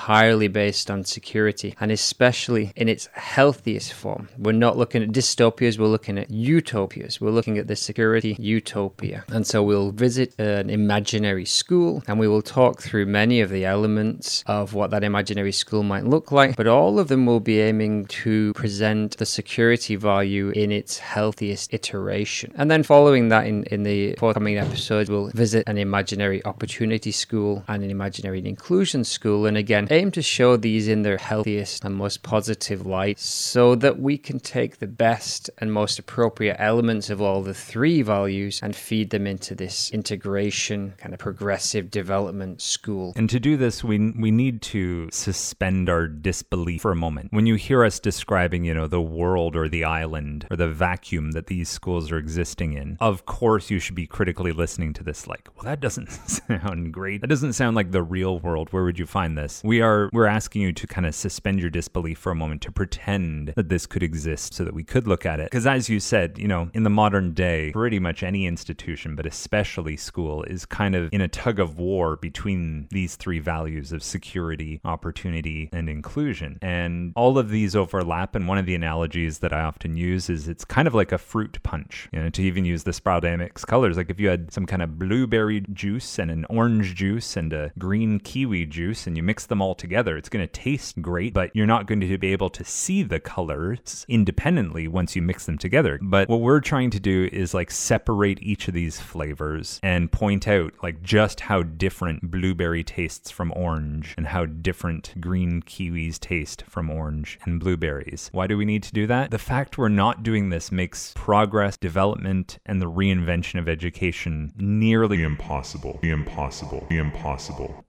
based 0.48 0.90
on 0.90 1.04
security, 1.04 1.74
and 1.80 1.90
especially 1.90 2.72
in 2.76 2.88
its 2.88 3.08
healthiest 3.14 3.92
form. 3.92 4.28
We're 4.38 4.52
not 4.52 4.76
looking 4.76 5.02
at 5.02 5.10
dystopias, 5.10 5.78
we're 5.78 5.86
looking 5.86 6.18
at 6.18 6.30
utopias. 6.30 7.20
We're 7.20 7.30
looking 7.30 7.58
at 7.58 7.66
the 7.66 7.76
security 7.76 8.36
utopia. 8.38 9.24
And 9.28 9.46
so 9.46 9.62
we'll 9.62 9.92
visit 9.92 10.38
an 10.38 10.70
imaginary 10.70 11.44
school 11.44 12.02
and 12.06 12.18
we 12.18 12.28
will 12.28 12.42
talk 12.42 12.82
through 12.82 13.06
many 13.06 13.40
of 13.40 13.50
the 13.50 13.64
elements 13.64 14.42
of 14.46 14.74
what 14.74 14.90
that 14.90 15.04
imaginary 15.04 15.52
school 15.52 15.82
might 15.82 16.04
look 16.04 16.32
like, 16.32 16.56
but 16.56 16.66
all 16.66 16.98
of 16.98 17.08
them 17.08 17.26
will 17.26 17.40
be 17.40 17.60
aiming 17.60 18.06
to 18.06 18.52
present 18.54 19.16
the 19.18 19.26
security 19.26 19.96
value 19.96 20.50
in 20.50 20.72
its 20.72 20.98
healthiest 20.98 21.72
iteration. 21.72 22.52
And 22.56 22.70
then 22.70 22.82
following 22.82 23.28
that 23.28 23.46
in, 23.46 23.64
in 23.64 23.82
the 23.82 24.14
forthcoming 24.18 24.58
episodes, 24.58 25.10
we'll 25.10 25.28
visit 25.28 25.64
an 25.66 25.78
imaginary 25.78 26.44
opportunity 26.44 27.12
school 27.12 27.64
and 27.68 27.82
an 27.82 27.90
imaginary 27.90 28.44
inclusion 28.44 29.04
school. 29.04 29.46
And 29.46 29.56
again, 29.56 29.81
aim 29.90 30.10
to 30.12 30.22
show 30.22 30.56
these 30.56 30.88
in 30.88 31.02
their 31.02 31.16
healthiest 31.16 31.84
and 31.84 31.94
most 31.94 32.22
positive 32.22 32.86
light 32.86 33.18
so 33.18 33.74
that 33.76 33.98
we 33.98 34.18
can 34.18 34.38
take 34.40 34.78
the 34.78 34.86
best 34.86 35.50
and 35.58 35.72
most 35.72 35.98
appropriate 35.98 36.56
elements 36.58 37.10
of 37.10 37.20
all 37.20 37.42
the 37.42 37.54
three 37.54 38.02
values 38.02 38.60
and 38.62 38.76
feed 38.76 39.10
them 39.10 39.26
into 39.26 39.54
this 39.54 39.90
integration 39.90 40.94
kind 40.98 41.14
of 41.14 41.18
progressive 41.20 41.90
development 41.90 42.60
school. 42.60 43.12
And 43.16 43.28
to 43.30 43.40
do 43.40 43.56
this, 43.56 43.82
we 43.82 44.12
we 44.18 44.30
need 44.30 44.62
to 44.62 45.08
suspend 45.10 45.88
our 45.88 46.06
disbelief 46.06 46.82
for 46.82 46.92
a 46.92 46.96
moment. 46.96 47.32
When 47.32 47.46
you 47.46 47.54
hear 47.54 47.84
us 47.84 47.98
describing, 47.98 48.64
you 48.64 48.74
know, 48.74 48.86
the 48.86 49.00
world 49.00 49.56
or 49.56 49.68
the 49.68 49.84
island 49.84 50.46
or 50.50 50.56
the 50.56 50.68
vacuum 50.68 51.32
that 51.32 51.46
these 51.46 51.68
schools 51.68 52.10
are 52.10 52.18
existing 52.18 52.74
in, 52.74 52.96
of 53.00 53.26
course 53.26 53.70
you 53.70 53.78
should 53.78 53.94
be 53.94 54.06
critically 54.06 54.52
listening 54.52 54.92
to 54.94 55.04
this 55.04 55.26
like, 55.26 55.48
well 55.56 55.64
that 55.64 55.80
doesn't 55.80 56.10
sound 56.26 56.92
great. 56.92 57.20
That 57.20 57.28
doesn't 57.28 57.54
sound 57.54 57.76
like 57.76 57.90
the 57.90 58.02
real 58.02 58.38
world. 58.38 58.72
Where 58.72 58.84
would 58.84 58.98
you 58.98 59.06
find 59.06 59.36
this? 59.38 59.62
We 59.64 59.71
we 59.72 59.80
are 59.80 60.10
we're 60.12 60.26
asking 60.26 60.60
you 60.60 60.70
to 60.70 60.86
kind 60.86 61.06
of 61.06 61.14
suspend 61.14 61.58
your 61.58 61.70
disbelief 61.70 62.18
for 62.18 62.30
a 62.30 62.34
moment 62.34 62.60
to 62.60 62.70
pretend 62.70 63.54
that 63.56 63.70
this 63.70 63.86
could 63.86 64.02
exist 64.02 64.52
so 64.52 64.64
that 64.64 64.74
we 64.74 64.84
could 64.84 65.08
look 65.08 65.24
at 65.24 65.40
it. 65.40 65.46
Because 65.46 65.66
as 65.66 65.88
you 65.88 65.98
said, 65.98 66.36
you 66.36 66.46
know, 66.46 66.68
in 66.74 66.82
the 66.82 66.90
modern 66.90 67.32
day, 67.32 67.72
pretty 67.72 67.98
much 67.98 68.22
any 68.22 68.44
institution, 68.46 69.16
but 69.16 69.24
especially 69.24 69.96
school, 69.96 70.42
is 70.42 70.66
kind 70.66 70.94
of 70.94 71.10
in 71.10 71.22
a 71.22 71.28
tug 71.28 71.58
of 71.58 71.78
war 71.78 72.16
between 72.16 72.86
these 72.90 73.16
three 73.16 73.38
values 73.38 73.92
of 73.92 74.02
security, 74.02 74.78
opportunity, 74.84 75.70
and 75.72 75.88
inclusion. 75.88 76.58
And 76.60 77.14
all 77.16 77.38
of 77.38 77.48
these 77.48 77.74
overlap. 77.74 78.34
And 78.34 78.46
one 78.46 78.58
of 78.58 78.66
the 78.66 78.74
analogies 78.74 79.38
that 79.38 79.54
I 79.54 79.62
often 79.62 79.96
use 79.96 80.28
is 80.28 80.48
it's 80.48 80.66
kind 80.66 80.86
of 80.86 80.94
like 80.94 81.12
a 81.12 81.18
fruit 81.18 81.58
punch. 81.62 82.10
You 82.12 82.20
know, 82.20 82.28
to 82.28 82.42
even 82.42 82.66
use 82.66 82.82
the 82.82 82.92
Spiral 82.92 83.22
Dynamics 83.22 83.64
colors, 83.64 83.96
like 83.96 84.10
if 84.10 84.20
you 84.20 84.28
had 84.28 84.52
some 84.52 84.66
kind 84.66 84.82
of 84.82 84.98
blueberry 84.98 85.64
juice 85.72 86.18
and 86.18 86.30
an 86.30 86.44
orange 86.50 86.94
juice 86.94 87.38
and 87.38 87.54
a 87.54 87.72
green 87.78 88.20
kiwi 88.20 88.66
juice 88.66 89.06
and 89.06 89.16
you 89.16 89.22
mix 89.22 89.46
them 89.46 89.61
all 89.62 89.74
together, 89.74 90.16
it's 90.16 90.28
going 90.28 90.46
to 90.46 90.52
taste 90.52 91.00
great, 91.00 91.32
but 91.32 91.50
you're 91.54 91.66
not 91.66 91.86
going 91.86 92.00
to 92.00 92.18
be 92.18 92.32
able 92.32 92.50
to 92.50 92.64
see 92.64 93.02
the 93.02 93.20
colors 93.20 94.04
independently 94.08 94.88
once 94.88 95.16
you 95.16 95.22
mix 95.22 95.46
them 95.46 95.56
together. 95.56 95.98
But 96.02 96.28
what 96.28 96.40
we're 96.40 96.60
trying 96.60 96.90
to 96.90 97.00
do 97.00 97.28
is 97.32 97.54
like 97.54 97.70
separate 97.70 98.42
each 98.42 98.68
of 98.68 98.74
these 98.74 99.00
flavors 99.00 99.80
and 99.82 100.12
point 100.12 100.46
out 100.46 100.74
like 100.82 101.02
just 101.02 101.40
how 101.40 101.62
different 101.62 102.30
blueberry 102.30 102.84
tastes 102.84 103.30
from 103.30 103.52
orange 103.56 104.14
and 104.16 104.26
how 104.26 104.44
different 104.46 105.14
green 105.20 105.62
kiwis 105.62 106.18
taste 106.18 106.64
from 106.68 106.90
orange 106.90 107.38
and 107.44 107.60
blueberries. 107.60 108.28
Why 108.32 108.46
do 108.46 108.58
we 108.58 108.64
need 108.64 108.82
to 108.82 108.92
do 108.92 109.06
that? 109.06 109.30
The 109.30 109.38
fact 109.38 109.78
we're 109.78 109.88
not 109.88 110.22
doing 110.22 110.50
this 110.50 110.72
makes 110.72 111.12
progress, 111.14 111.76
development, 111.76 112.58
and 112.66 112.82
the 112.82 112.90
reinvention 112.90 113.58
of 113.58 113.68
education 113.68 114.52
nearly 114.56 115.22
impossible. 115.22 115.98
The 116.02 116.10
Impossible. 116.10 116.86
The 116.88 116.98
Impossible. 116.98 117.84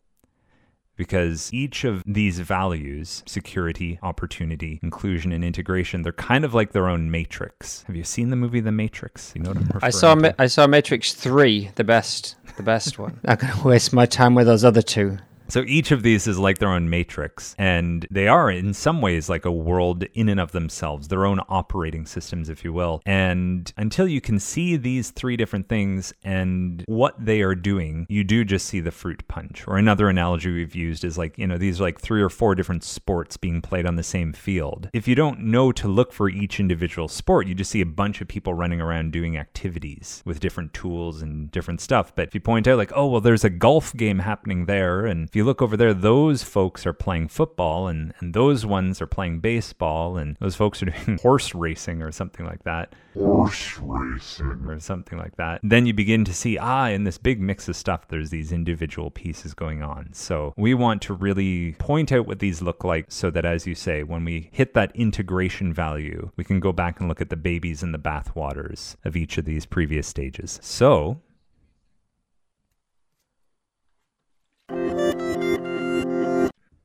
Because 0.95 1.51
each 1.53 1.83
of 1.83 2.03
these 2.05 2.39
values 2.39 3.23
security, 3.25 3.99
opportunity, 4.03 4.79
inclusion, 4.83 5.31
and 5.31 5.43
integration 5.43 6.01
they're 6.01 6.11
kind 6.13 6.45
of 6.45 6.53
like 6.53 6.71
their 6.71 6.87
own 6.87 7.09
matrix. 7.09 7.83
Have 7.87 7.95
you 7.95 8.03
seen 8.03 8.29
the 8.29 8.35
movie 8.35 8.59
The 8.59 8.71
Matrix? 8.71 9.31
You 9.35 9.41
know 9.41 9.49
what 9.49 9.57
I'm 9.57 9.63
referring 9.63 9.83
I 9.83 9.89
saw 9.89 10.15
to? 10.15 10.21
Ma- 10.21 10.31
I 10.39 10.47
saw 10.47 10.67
Matrix 10.67 11.13
Three, 11.13 11.71
the 11.75 11.83
best, 11.83 12.35
the 12.57 12.63
best 12.63 12.99
one. 12.99 13.19
Not 13.23 13.39
gonna 13.39 13.63
waste 13.63 13.93
my 13.93 14.05
time 14.05 14.35
with 14.35 14.47
those 14.47 14.63
other 14.63 14.81
two. 14.81 15.17
So 15.53 15.63
each 15.67 15.91
of 15.91 16.01
these 16.01 16.25
is 16.25 16.39
like 16.39 16.57
their 16.57 16.71
own 16.71 16.89
matrix, 16.89 17.53
and 17.59 18.07
they 18.09 18.27
are 18.27 18.49
in 18.49 18.73
some 18.73 19.01
ways 19.01 19.29
like 19.29 19.45
a 19.45 19.51
world 19.51 20.03
in 20.15 20.27
and 20.27 20.39
of 20.39 20.51
themselves, 20.51 21.09
their 21.09 21.27
own 21.27 21.41
operating 21.47 22.07
systems, 22.07 22.49
if 22.49 22.63
you 22.63 22.73
will. 22.73 23.03
And 23.05 23.71
until 23.77 24.07
you 24.07 24.19
can 24.19 24.39
see 24.39 24.77
these 24.77 25.11
three 25.11 25.37
different 25.37 25.69
things 25.69 26.11
and 26.23 26.83
what 26.87 27.23
they 27.23 27.43
are 27.43 27.53
doing, 27.53 28.07
you 28.09 28.23
do 28.23 28.43
just 28.43 28.65
see 28.65 28.79
the 28.79 28.89
fruit 28.89 29.27
punch. 29.27 29.67
Or 29.67 29.77
another 29.77 30.09
analogy 30.09 30.51
we've 30.51 30.73
used 30.73 31.03
is 31.03 31.19
like, 31.19 31.37
you 31.37 31.45
know, 31.45 31.59
these 31.59 31.79
are 31.79 31.83
like 31.83 32.01
three 32.01 32.23
or 32.23 32.29
four 32.29 32.55
different 32.55 32.83
sports 32.83 33.37
being 33.37 33.61
played 33.61 33.85
on 33.85 33.95
the 33.95 34.01
same 34.01 34.33
field. 34.33 34.89
If 34.91 35.07
you 35.07 35.13
don't 35.13 35.41
know 35.41 35.71
to 35.73 35.87
look 35.87 36.13
for 36.13 36.29
each 36.29 36.59
individual 36.59 37.07
sport, 37.07 37.45
you 37.45 37.53
just 37.53 37.69
see 37.69 37.81
a 37.81 37.85
bunch 37.85 38.21
of 38.21 38.27
people 38.27 38.55
running 38.55 38.81
around 38.81 39.11
doing 39.11 39.37
activities 39.37 40.23
with 40.25 40.39
different 40.39 40.73
tools 40.73 41.21
and 41.21 41.51
different 41.51 41.79
stuff. 41.79 42.15
But 42.15 42.29
if 42.29 42.33
you 42.33 42.41
point 42.41 42.67
out, 42.67 42.79
like, 42.79 42.93
oh, 42.95 43.05
well, 43.05 43.21
there's 43.21 43.43
a 43.43 43.51
golf 43.51 43.93
game 43.93 44.17
happening 44.17 44.65
there, 44.65 45.05
and 45.05 45.27
if 45.29 45.35
you 45.35 45.42
look 45.43 45.61
over 45.61 45.77
there, 45.77 45.93
those 45.93 46.43
folks 46.43 46.85
are 46.85 46.93
playing 46.93 47.27
football, 47.29 47.87
and, 47.87 48.13
and 48.19 48.33
those 48.33 48.65
ones 48.65 49.01
are 49.01 49.07
playing 49.07 49.39
baseball, 49.39 50.17
and 50.17 50.37
those 50.39 50.55
folks 50.55 50.81
are 50.81 50.87
doing 50.87 51.17
horse 51.21 51.53
racing 51.55 52.01
or 52.01 52.11
something 52.11 52.45
like 52.45 52.63
that 52.63 52.93
Horse 53.13 53.77
racing. 53.79 54.65
or 54.67 54.79
something 54.79 55.17
like 55.19 55.35
that. 55.37 55.61
Then 55.63 55.85
you 55.85 55.93
begin 55.93 56.25
to 56.25 56.33
see, 56.33 56.57
ah, 56.57 56.87
in 56.87 57.03
this 57.03 57.17
big 57.17 57.39
mix 57.39 57.67
of 57.67 57.75
stuff, 57.75 58.07
there's 58.07 58.29
these 58.29 58.51
individual 58.51 59.11
pieces 59.11 59.53
going 59.53 59.83
on. 59.83 60.09
So 60.13 60.53
we 60.57 60.73
want 60.73 61.01
to 61.03 61.13
really 61.13 61.73
point 61.73 62.11
out 62.11 62.25
what 62.25 62.39
these 62.39 62.61
look 62.61 62.83
like 62.83 63.05
so 63.09 63.29
that, 63.31 63.45
as 63.45 63.67
you 63.67 63.75
say, 63.75 64.03
when 64.03 64.25
we 64.25 64.49
hit 64.51 64.73
that 64.73 64.95
integration 64.95 65.73
value, 65.73 66.31
we 66.37 66.43
can 66.43 66.59
go 66.59 66.71
back 66.71 66.99
and 66.99 67.07
look 67.07 67.21
at 67.21 67.29
the 67.29 67.35
babies 67.37 67.83
in 67.83 67.91
the 67.91 67.99
bathwaters 67.99 68.95
of 69.05 69.15
each 69.15 69.37
of 69.37 69.45
these 69.45 69.65
previous 69.65 70.07
stages. 70.07 70.59
So 70.61 71.21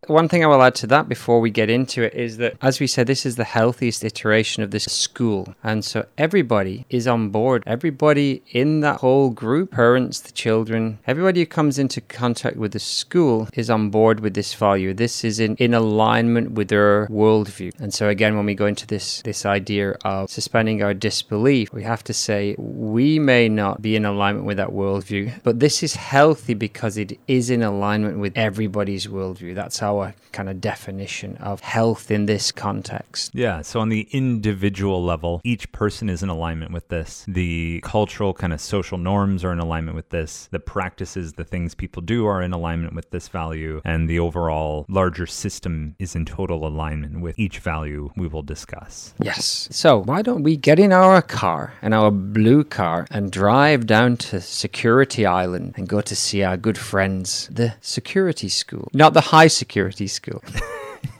One 0.08 0.26
thing 0.26 0.42
I 0.42 0.46
will 0.46 0.62
add 0.62 0.74
to 0.76 0.86
that 0.86 1.06
before 1.06 1.38
we 1.38 1.50
get 1.50 1.68
into 1.68 2.02
it 2.02 2.14
is 2.14 2.38
that, 2.38 2.56
as 2.62 2.80
we 2.80 2.86
said, 2.86 3.06
this 3.06 3.26
is 3.26 3.36
the 3.36 3.44
healthiest 3.44 4.02
iteration 4.02 4.62
of 4.62 4.70
this 4.70 4.84
school. 4.84 5.54
And 5.62 5.84
so 5.84 6.06
everybody 6.16 6.86
is 6.88 7.06
on 7.06 7.28
board. 7.28 7.62
Everybody 7.66 8.42
in 8.50 8.80
that 8.80 9.00
whole 9.00 9.28
group, 9.28 9.72
parents, 9.72 10.20
the 10.20 10.32
children, 10.32 10.98
everybody 11.06 11.40
who 11.40 11.46
comes 11.46 11.78
into 11.78 12.00
contact 12.00 12.56
with 12.56 12.72
the 12.72 12.78
school 12.78 13.50
is 13.52 13.68
on 13.68 13.90
board 13.90 14.20
with 14.20 14.32
this 14.32 14.54
value. 14.54 14.94
This 14.94 15.24
is 15.24 15.40
in, 15.40 15.56
in 15.56 15.74
alignment 15.74 16.52
with 16.52 16.68
their 16.68 17.06
worldview. 17.08 17.78
And 17.78 17.92
so 17.92 18.08
again, 18.08 18.34
when 18.34 18.46
we 18.46 18.54
go 18.54 18.64
into 18.64 18.86
this, 18.86 19.20
this 19.22 19.44
idea 19.44 19.90
of 20.06 20.30
suspending 20.30 20.82
our 20.82 20.94
disbelief, 20.94 21.70
we 21.70 21.82
have 21.82 22.02
to 22.04 22.14
say 22.14 22.54
we 22.56 23.18
may 23.18 23.50
not 23.50 23.82
be 23.82 23.94
in 23.94 24.06
alignment 24.06 24.46
with 24.46 24.56
that 24.56 24.70
worldview, 24.70 25.42
but 25.42 25.60
this 25.60 25.82
is 25.82 25.96
healthy 25.96 26.54
because 26.54 26.96
it 26.96 27.18
is 27.28 27.50
in 27.50 27.62
alignment 27.62 28.18
with 28.18 28.32
everybody's 28.38 29.06
worldview. 29.06 29.54
That's 29.54 29.78
our 30.00 30.14
kind 30.32 30.48
of 30.48 30.60
definition 30.60 31.36
of 31.38 31.60
health 31.60 32.10
in 32.10 32.26
this 32.26 32.52
context. 32.52 33.30
Yeah, 33.34 33.62
so 33.62 33.80
on 33.80 33.88
the 33.88 34.08
individual 34.12 35.02
level, 35.02 35.40
each 35.44 35.70
person 35.72 36.08
is 36.08 36.22
in 36.22 36.28
alignment 36.28 36.72
with 36.72 36.88
this. 36.88 37.24
The 37.26 37.80
cultural 37.82 38.34
kind 38.34 38.52
of 38.52 38.60
social 38.60 38.98
norms 38.98 39.44
are 39.44 39.52
in 39.52 39.58
alignment 39.58 39.96
with 39.96 40.10
this. 40.10 40.48
The 40.52 40.60
practices, 40.60 41.32
the 41.32 41.44
things 41.44 41.74
people 41.74 42.02
do 42.02 42.26
are 42.26 42.42
in 42.42 42.52
alignment 42.52 42.94
with 42.94 43.10
this 43.10 43.28
value. 43.28 43.80
And 43.84 44.08
the 44.08 44.18
overall 44.18 44.86
larger 44.88 45.26
system 45.26 45.96
is 45.98 46.14
in 46.14 46.24
total 46.24 46.66
alignment 46.66 47.20
with 47.20 47.38
each 47.38 47.58
value 47.58 48.10
we 48.16 48.28
will 48.28 48.42
discuss. 48.42 49.14
Yes. 49.22 49.68
So, 49.70 49.98
why 50.02 50.22
don't 50.22 50.42
we 50.42 50.56
get 50.56 50.78
in 50.78 50.92
our 50.92 51.22
car, 51.22 51.74
in 51.82 51.92
our 51.92 52.10
blue 52.10 52.64
car, 52.64 53.06
and 53.10 53.32
drive 53.32 53.86
down 53.86 54.16
to 54.18 54.40
Security 54.40 55.26
Island 55.26 55.74
and 55.76 55.88
go 55.88 56.00
to 56.00 56.14
see 56.14 56.42
our 56.42 56.56
good 56.56 56.78
friends, 56.78 57.48
the 57.50 57.74
security 57.80 58.48
school? 58.48 58.88
Not 58.92 59.14
the 59.14 59.20
high 59.20 59.48
security 59.48 59.88
school. 60.07 60.42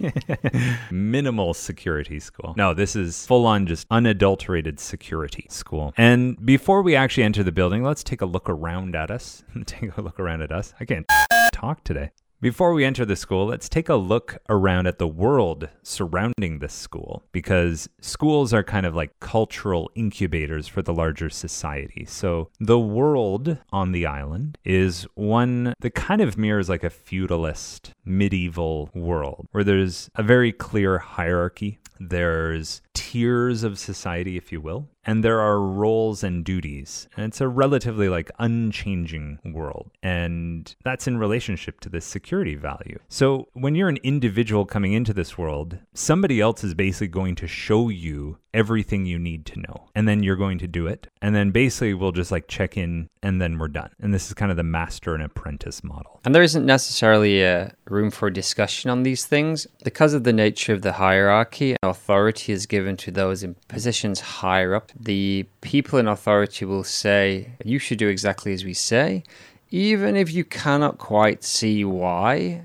minimal 0.91 1.55
security 1.55 2.21
school. 2.21 2.55
No, 2.57 2.75
this 2.75 2.97
is 2.97 3.27
full 3.27 3.47
on 3.47 3.67
just 3.67 3.87
unadulterated 3.91 4.81
security 4.81 5.47
school. 5.49 5.93
And 5.97 6.45
before 6.45 6.83
we 6.83 6.97
actually 6.97 7.25
enter 7.25 7.43
the 7.43 7.53
building, 7.53 7.83
let's 7.83 8.03
take 8.03 8.21
a 8.21 8.27
look 8.27 8.49
around 8.49 8.95
at 8.95 9.11
us. 9.11 9.45
take 9.67 9.97
a 9.97 10.01
look 10.01 10.19
around 10.19 10.43
at 10.43 10.53
us. 10.53 10.75
I 10.81 10.85
can't 10.85 11.07
talk 11.53 11.85
today. 11.85 12.11
Before 12.40 12.73
we 12.73 12.85
enter 12.85 13.04
the 13.04 13.16
school, 13.16 13.47
let's 13.47 13.68
take 13.68 13.88
a 13.88 13.97
look 13.97 14.38
around 14.49 14.87
at 14.87 14.99
the 14.99 15.09
world 15.09 15.71
surrounding 15.83 16.61
this 16.61 16.73
school 16.73 17.25
because 17.33 17.88
schools 18.00 18.54
are 18.54 18.62
kind 18.62 18.87
of 18.87 18.95
like 18.95 19.18
cultural 19.18 19.90
incubators 19.97 20.68
for 20.68 20.80
the 20.80 20.95
larger 20.95 21.30
society. 21.30 22.04
So 22.04 22.49
the 22.61 22.78
world 22.78 23.59
on 23.73 23.90
the 23.90 24.07
island 24.07 24.57
is 24.64 25.02
one 25.16 25.75
that 25.80 25.97
kind 25.97 26.21
of 26.21 26.38
mirrors 26.38 26.68
like 26.68 26.85
a 26.85 26.90
feudalist 26.90 27.92
medieval 28.04 28.88
world 28.95 29.49
where 29.50 29.64
there's 29.64 30.09
a 30.14 30.23
very 30.23 30.52
clear 30.52 30.99
hierarchy. 30.99 31.80
There's 31.99 32.83
tiers 32.95 33.64
of 33.64 33.80
society, 33.80 34.37
if 34.37 34.52
you 34.52 34.61
will, 34.61 34.87
and 35.09 35.25
there 35.25 35.41
are 35.41 35.59
roles 35.59 36.23
and 36.23 36.45
duties. 36.45 37.09
And 37.17 37.25
it's 37.25 37.41
a 37.41 37.49
relatively 37.49 38.11
like 38.11 38.31
unchanging 38.38 39.38
world. 39.43 39.91
And 40.03 40.77
that's 40.85 41.07
in 41.07 41.17
relationship 41.17 41.81
to 41.81 41.88
this 41.88 42.05
security 42.05 42.57
value. 42.57 42.99
So 43.09 43.49
when 43.55 43.75
you're 43.75 43.88
an 43.88 44.00
individual 44.03 44.67
coming 44.67 44.93
into 44.93 45.15
this 45.15 45.38
world, 45.38 45.79
somebody 45.95 46.43
else 46.43 46.62
is 46.62 46.75
basically 46.75 47.09
going 47.09 47.37
to 47.37 47.47
show 47.47 47.88
you 47.88 48.37
everything 48.55 49.07
you 49.07 49.19
need 49.19 49.47
to 49.47 49.61
know. 49.61 49.88
And 49.95 50.09
then 50.09 50.23
you're 50.23 50.37
going 50.37 50.59
to 50.59 50.67
do 50.67 50.87
it. 50.87 51.09
And 51.21 51.35
then 51.35 51.50
basically 51.50 51.95
we'll 51.95 52.12
just 52.12 52.31
like 52.33 52.49
check 52.49 52.76
in 52.76 53.09
and 53.23 53.40
then 53.40 53.59
we're 53.59 53.69
done. 53.69 53.90
And 54.00 54.14
this 54.14 54.28
is 54.28 54.35
kind 54.35 54.50
of 54.50 54.57
the 54.57 54.62
master 54.62 55.14
and 55.14 55.23
apprentice 55.23 55.85
model. 55.85 56.21
And 56.25 56.35
there 56.35 56.43
isn't 56.43 56.64
necessarily 56.64 57.43
a 57.43 57.75
room 57.88 58.11
for 58.11 58.31
discussion 58.31 58.90
on 58.90 59.02
these 59.02 59.26
things 59.26 59.67
because 59.85 60.14
of 60.14 60.25
the 60.25 60.33
nature 60.33 60.73
of 60.73 60.83
the 60.83 60.93
hierarchy. 60.93 61.76
Authority 61.83 62.52
is 62.52 62.67
given 62.67 62.97
to 62.99 63.11
those 63.11 63.43
in 63.43 63.57
positions 63.69 64.21
higher 64.21 64.75
up. 64.75 64.93
The 64.99 65.47
people 65.61 65.99
in 65.99 66.09
authority 66.09 66.64
will 66.64 66.85
say, 66.85 67.52
You 67.64 67.78
should 67.78 67.99
do 67.99 68.09
exactly 68.09 68.52
as 68.52 68.64
we 68.64 68.75
say, 68.75 69.25
even 69.71 70.17
if 70.17 70.33
you 70.33 70.45
cannot 70.45 70.99
quite 70.99 71.45
see 71.45 71.85
why. 71.85 72.62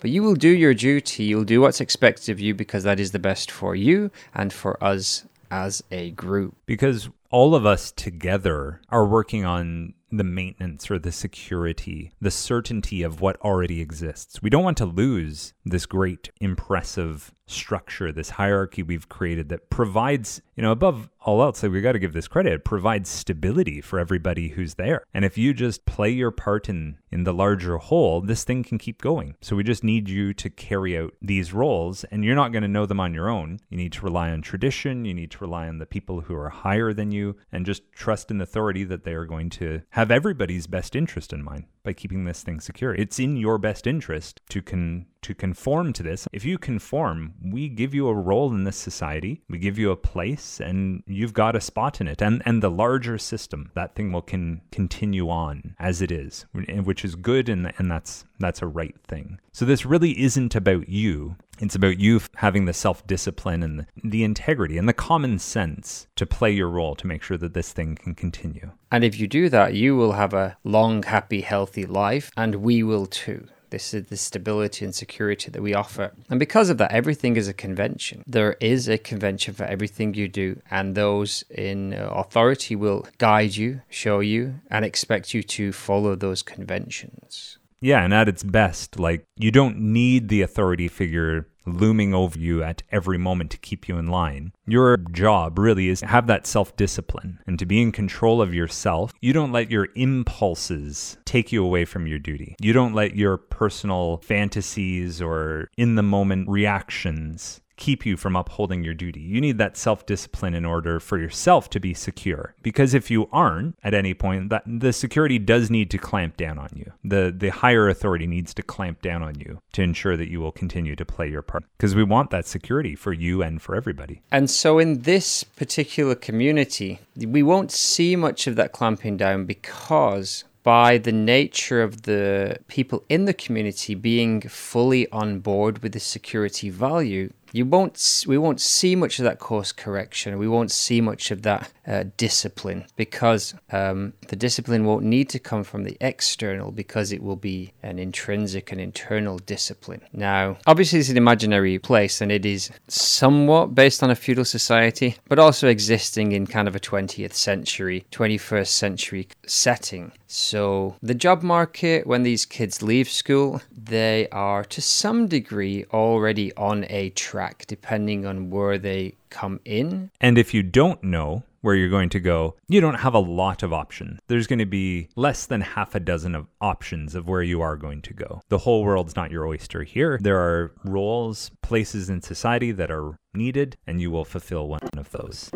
But 0.00 0.10
you 0.10 0.22
will 0.22 0.34
do 0.34 0.48
your 0.48 0.74
duty, 0.74 1.24
you'll 1.24 1.44
do 1.44 1.60
what's 1.60 1.80
expected 1.80 2.30
of 2.30 2.40
you 2.40 2.54
because 2.54 2.84
that 2.84 2.98
is 2.98 3.12
the 3.12 3.18
best 3.18 3.50
for 3.50 3.74
you 3.74 4.10
and 4.34 4.52
for 4.52 4.82
us 4.82 5.24
as 5.50 5.82
a 5.90 6.10
group. 6.12 6.56
Because 6.66 7.10
all 7.30 7.54
of 7.54 7.66
us 7.66 7.92
together 7.92 8.80
are 8.88 9.06
working 9.06 9.44
on 9.44 9.94
the 10.10 10.24
maintenance 10.24 10.90
or 10.90 10.98
the 10.98 11.12
security, 11.12 12.12
the 12.20 12.30
certainty 12.30 13.02
of 13.02 13.20
what 13.20 13.40
already 13.40 13.80
exists. 13.80 14.42
We 14.42 14.50
don't 14.50 14.64
want 14.64 14.78
to 14.78 14.86
lose 14.86 15.54
this 15.64 15.86
great, 15.86 16.30
impressive 16.40 17.32
structure, 17.50 18.12
this 18.12 18.30
hierarchy 18.30 18.82
we've 18.82 19.08
created 19.08 19.48
that 19.48 19.70
provides, 19.70 20.40
you 20.56 20.62
know, 20.62 20.70
above 20.70 21.10
all 21.22 21.42
else, 21.42 21.62
like 21.62 21.72
we 21.72 21.80
got 21.80 21.92
to 21.92 21.98
give 21.98 22.12
this 22.12 22.28
credit, 22.28 22.52
it 22.52 22.64
provides 22.64 23.10
stability 23.10 23.80
for 23.80 23.98
everybody 23.98 24.50
who's 24.50 24.74
there. 24.74 25.04
And 25.12 25.24
if 25.24 25.36
you 25.36 25.52
just 25.52 25.84
play 25.84 26.10
your 26.10 26.30
part 26.30 26.68
in 26.68 26.98
in 27.12 27.24
the 27.24 27.34
larger 27.34 27.76
whole, 27.76 28.20
this 28.20 28.44
thing 28.44 28.62
can 28.62 28.78
keep 28.78 29.02
going. 29.02 29.34
So 29.40 29.56
we 29.56 29.64
just 29.64 29.82
need 29.82 30.08
you 30.08 30.32
to 30.34 30.48
carry 30.48 30.96
out 30.96 31.12
these 31.20 31.52
roles 31.52 32.04
and 32.04 32.24
you're 32.24 32.36
not 32.36 32.52
going 32.52 32.62
to 32.62 32.68
know 32.68 32.86
them 32.86 33.00
on 33.00 33.12
your 33.12 33.28
own. 33.28 33.58
You 33.68 33.76
need 33.76 33.92
to 33.94 34.02
rely 34.02 34.30
on 34.30 34.42
tradition, 34.42 35.04
you 35.04 35.12
need 35.12 35.32
to 35.32 35.38
rely 35.38 35.66
on 35.66 35.78
the 35.78 35.86
people 35.86 36.20
who 36.20 36.36
are 36.36 36.50
higher 36.50 36.92
than 36.92 37.10
you 37.10 37.36
and 37.50 37.66
just 37.66 37.90
trust 37.92 38.30
in 38.30 38.40
authority 38.40 38.84
that 38.84 39.02
they 39.02 39.12
are 39.12 39.26
going 39.26 39.50
to 39.50 39.82
have 39.90 39.99
everybody's 40.08 40.68
best 40.68 40.94
interest 40.94 41.32
in 41.32 41.42
mind 41.42 41.64
by 41.82 41.92
keeping 41.92 42.24
this 42.24 42.44
thing 42.44 42.60
secure. 42.60 42.94
It's 42.94 43.18
in 43.18 43.36
your 43.36 43.58
best 43.58 43.86
interest 43.86 44.40
to 44.50 44.62
con 44.62 45.06
to 45.22 45.34
conform 45.34 45.92
to 45.92 46.02
this. 46.02 46.26
If 46.32 46.44
you 46.44 46.56
conform, 46.56 47.34
we 47.42 47.68
give 47.68 47.92
you 47.92 48.08
a 48.08 48.14
role 48.14 48.54
in 48.54 48.64
this 48.64 48.76
society, 48.76 49.42
we 49.50 49.58
give 49.58 49.78
you 49.78 49.90
a 49.90 49.96
place, 49.96 50.60
and 50.60 51.02
you've 51.06 51.34
got 51.34 51.56
a 51.56 51.60
spot 51.60 52.00
in 52.00 52.06
it. 52.06 52.22
And 52.22 52.40
and 52.46 52.62
the 52.62 52.70
larger 52.70 53.18
system, 53.18 53.72
that 53.74 53.94
thing 53.94 54.12
will 54.12 54.22
can 54.22 54.62
continue 54.70 55.28
on 55.28 55.74
as 55.78 56.00
it 56.00 56.12
is, 56.12 56.46
which 56.52 57.04
is 57.04 57.16
good, 57.16 57.48
and 57.48 57.72
and 57.78 57.90
that's 57.90 58.24
that's 58.38 58.62
a 58.62 58.66
right 58.66 58.96
thing. 59.06 59.40
So 59.52 59.64
this 59.64 59.84
really 59.84 60.20
isn't 60.22 60.54
about 60.54 60.88
you. 60.88 61.36
It's 61.60 61.74
about 61.74 62.00
you 62.00 62.20
having 62.36 62.64
the 62.64 62.72
self 62.72 63.06
discipline 63.06 63.62
and 63.62 63.86
the 64.02 64.24
integrity 64.24 64.78
and 64.78 64.88
the 64.88 64.94
common 64.94 65.38
sense 65.38 66.06
to 66.16 66.24
play 66.24 66.50
your 66.50 66.70
role 66.70 66.94
to 66.96 67.06
make 67.06 67.22
sure 67.22 67.36
that 67.36 67.52
this 67.52 67.72
thing 67.72 67.96
can 67.96 68.14
continue. 68.14 68.70
And 68.90 69.04
if 69.04 69.20
you 69.20 69.28
do 69.28 69.50
that, 69.50 69.74
you 69.74 69.94
will 69.94 70.12
have 70.12 70.32
a 70.32 70.56
long, 70.64 71.02
happy, 71.02 71.42
healthy 71.42 71.84
life, 71.84 72.30
and 72.36 72.56
we 72.56 72.82
will 72.82 73.06
too. 73.06 73.46
This 73.68 73.94
is 73.94 74.06
the 74.06 74.16
stability 74.16 74.84
and 74.84 74.94
security 74.94 75.50
that 75.50 75.62
we 75.62 75.74
offer. 75.74 76.12
And 76.28 76.40
because 76.40 76.70
of 76.70 76.78
that, 76.78 76.90
everything 76.90 77.36
is 77.36 77.46
a 77.46 77.52
convention. 77.52 78.24
There 78.26 78.56
is 78.60 78.88
a 78.88 78.98
convention 78.98 79.54
for 79.54 79.64
everything 79.64 80.14
you 80.14 80.26
do, 80.26 80.60
and 80.70 80.94
those 80.96 81.44
in 81.50 81.92
authority 81.92 82.74
will 82.74 83.06
guide 83.18 83.54
you, 83.54 83.82
show 83.88 84.18
you, 84.18 84.56
and 84.70 84.84
expect 84.84 85.34
you 85.34 85.42
to 85.44 85.72
follow 85.72 86.16
those 86.16 86.42
conventions. 86.42 87.58
Yeah, 87.80 88.02
and 88.02 88.12
at 88.12 88.28
its 88.28 88.42
best, 88.42 88.98
like 88.98 89.24
you 89.36 89.50
don't 89.50 89.78
need 89.78 90.28
the 90.28 90.42
authority 90.42 90.88
figure 90.88 91.46
looming 91.66 92.14
over 92.14 92.38
you 92.38 92.62
at 92.62 92.82
every 92.90 93.18
moment 93.18 93.50
to 93.50 93.58
keep 93.58 93.88
you 93.88 93.98
in 93.98 94.08
line. 94.08 94.52
Your 94.66 94.96
job 94.96 95.58
really 95.58 95.88
is 95.88 96.00
to 96.00 96.06
have 96.06 96.26
that 96.26 96.46
self 96.46 96.76
discipline 96.76 97.38
and 97.46 97.58
to 97.58 97.66
be 97.66 97.80
in 97.80 97.92
control 97.92 98.42
of 98.42 98.54
yourself. 98.54 99.12
You 99.20 99.32
don't 99.32 99.52
let 99.52 99.70
your 99.70 99.88
impulses 99.94 101.18
take 101.24 101.52
you 101.52 101.64
away 101.64 101.84
from 101.84 102.06
your 102.06 102.18
duty. 102.18 102.56
You 102.60 102.72
don't 102.72 102.94
let 102.94 103.16
your 103.16 103.36
personal 103.36 104.18
fantasies 104.18 105.22
or 105.22 105.68
in 105.76 105.94
the 105.94 106.02
moment 106.02 106.48
reactions 106.48 107.60
keep 107.80 108.06
you 108.06 108.16
from 108.16 108.36
upholding 108.36 108.84
your 108.84 108.94
duty. 108.94 109.20
You 109.20 109.40
need 109.40 109.58
that 109.58 109.76
self 109.76 110.06
discipline 110.06 110.54
in 110.54 110.64
order 110.64 111.00
for 111.00 111.18
yourself 111.18 111.68
to 111.70 111.80
be 111.80 111.94
secure. 111.94 112.54
Because 112.62 112.94
if 112.94 113.10
you 113.10 113.28
aren't 113.32 113.76
at 113.82 113.94
any 113.94 114.14
point, 114.14 114.50
that 114.50 114.62
the 114.66 114.92
security 114.92 115.40
does 115.40 115.70
need 115.70 115.90
to 115.90 115.98
clamp 115.98 116.36
down 116.36 116.58
on 116.58 116.68
you. 116.76 116.92
The 117.02 117.34
the 117.36 117.48
higher 117.48 117.88
authority 117.88 118.28
needs 118.28 118.54
to 118.54 118.62
clamp 118.62 119.02
down 119.02 119.22
on 119.24 119.40
you 119.40 119.60
to 119.72 119.82
ensure 119.82 120.16
that 120.16 120.30
you 120.30 120.40
will 120.40 120.52
continue 120.52 120.94
to 120.94 121.04
play 121.04 121.28
your 121.28 121.42
part. 121.42 121.64
Because 121.76 121.96
we 121.96 122.04
want 122.04 122.30
that 122.30 122.46
security 122.46 122.94
for 122.94 123.12
you 123.12 123.42
and 123.42 123.60
for 123.60 123.74
everybody. 123.74 124.22
And 124.30 124.48
so 124.48 124.78
in 124.78 125.02
this 125.02 125.42
particular 125.42 126.14
community, 126.14 127.00
we 127.16 127.42
won't 127.42 127.72
see 127.72 128.14
much 128.14 128.46
of 128.46 128.56
that 128.56 128.72
clamping 128.72 129.16
down 129.16 129.46
because 129.46 130.44
by 130.62 130.98
the 130.98 131.12
nature 131.12 131.82
of 131.82 132.02
the 132.02 132.58
people 132.68 133.02
in 133.08 133.24
the 133.24 133.34
community 133.34 133.94
being 133.94 134.42
fully 134.42 135.10
on 135.10 135.40
board 135.40 135.82
with 135.82 135.92
the 135.92 136.00
security 136.00 136.68
value, 136.68 137.32
you 137.52 137.64
won't 137.64 138.24
we 138.26 138.38
won't 138.38 138.60
see 138.60 138.94
much 138.96 139.18
of 139.18 139.24
that 139.24 139.38
course 139.38 139.72
correction. 139.72 140.38
We 140.38 140.48
won't 140.48 140.70
see 140.70 141.00
much 141.00 141.30
of 141.30 141.42
that 141.42 141.70
uh, 141.86 142.04
discipline 142.16 142.86
because 142.96 143.54
um, 143.72 144.12
the 144.28 144.36
discipline 144.36 144.84
won't 144.84 145.04
need 145.04 145.28
to 145.30 145.38
come 145.38 145.64
from 145.64 145.84
the 145.84 145.96
external 146.00 146.70
because 146.70 147.12
it 147.12 147.22
will 147.22 147.36
be 147.36 147.72
an 147.82 147.98
intrinsic 147.98 148.70
and 148.70 148.80
internal 148.80 149.38
discipline. 149.38 150.02
Now 150.12 150.58
obviously 150.66 151.00
it's 151.00 151.08
an 151.08 151.16
imaginary 151.16 151.78
place 151.78 152.20
and 152.20 152.30
it 152.30 152.46
is 152.46 152.70
somewhat 152.88 153.74
based 153.74 154.02
on 154.02 154.10
a 154.10 154.14
feudal 154.14 154.44
society 154.44 155.16
but 155.28 155.38
also 155.38 155.68
existing 155.68 156.32
in 156.32 156.46
kind 156.46 156.68
of 156.68 156.76
a 156.76 156.80
20th 156.80 157.34
century 157.34 158.04
21st 158.12 158.68
century 158.68 159.28
setting. 159.46 160.12
So 160.26 160.96
the 161.02 161.14
job 161.14 161.42
market 161.42 162.06
when 162.06 162.22
these 162.22 162.44
kids 162.46 162.82
leave 162.82 163.08
school 163.08 163.60
they 163.76 164.28
are 164.30 164.64
to 164.64 164.80
some 164.80 165.26
degree 165.26 165.84
already 165.92 166.54
on 166.54 166.86
a 166.88 167.10
track 167.10 167.39
track 167.40 167.64
depending 167.66 168.26
on 168.26 168.50
where 168.50 168.76
they 168.76 169.14
come 169.30 169.60
in. 169.64 170.10
And 170.20 170.36
if 170.36 170.52
you 170.52 170.62
don't 170.62 171.02
know 171.02 171.42
where 171.62 171.74
you're 171.74 171.88
going 171.88 172.10
to 172.10 172.20
go, 172.20 172.54
you 172.68 172.80
don't 172.80 173.00
have 173.00 173.14
a 173.14 173.18
lot 173.18 173.62
of 173.62 173.72
options. 173.72 174.18
There's 174.28 174.46
going 174.46 174.58
to 174.58 174.66
be 174.66 175.08
less 175.16 175.46
than 175.46 175.62
half 175.62 175.94
a 175.94 176.00
dozen 176.00 176.34
of 176.34 176.46
options 176.60 177.14
of 177.14 177.28
where 177.28 177.42
you 177.42 177.62
are 177.62 177.76
going 177.76 178.02
to 178.02 178.14
go. 178.14 178.42
The 178.50 178.58
whole 178.58 178.84
world's 178.84 179.16
not 179.16 179.30
your 179.30 179.46
oyster 179.46 179.82
here. 179.84 180.18
There 180.20 180.38
are 180.38 180.72
roles, 180.84 181.50
places 181.62 182.10
in 182.10 182.20
society 182.20 182.72
that 182.72 182.90
are 182.90 183.16
needed, 183.34 183.76
and 183.86 184.00
you 184.00 184.10
will 184.10 184.24
fulfill 184.24 184.68
one 184.68 184.80
of 184.96 185.10
those. 185.10 185.50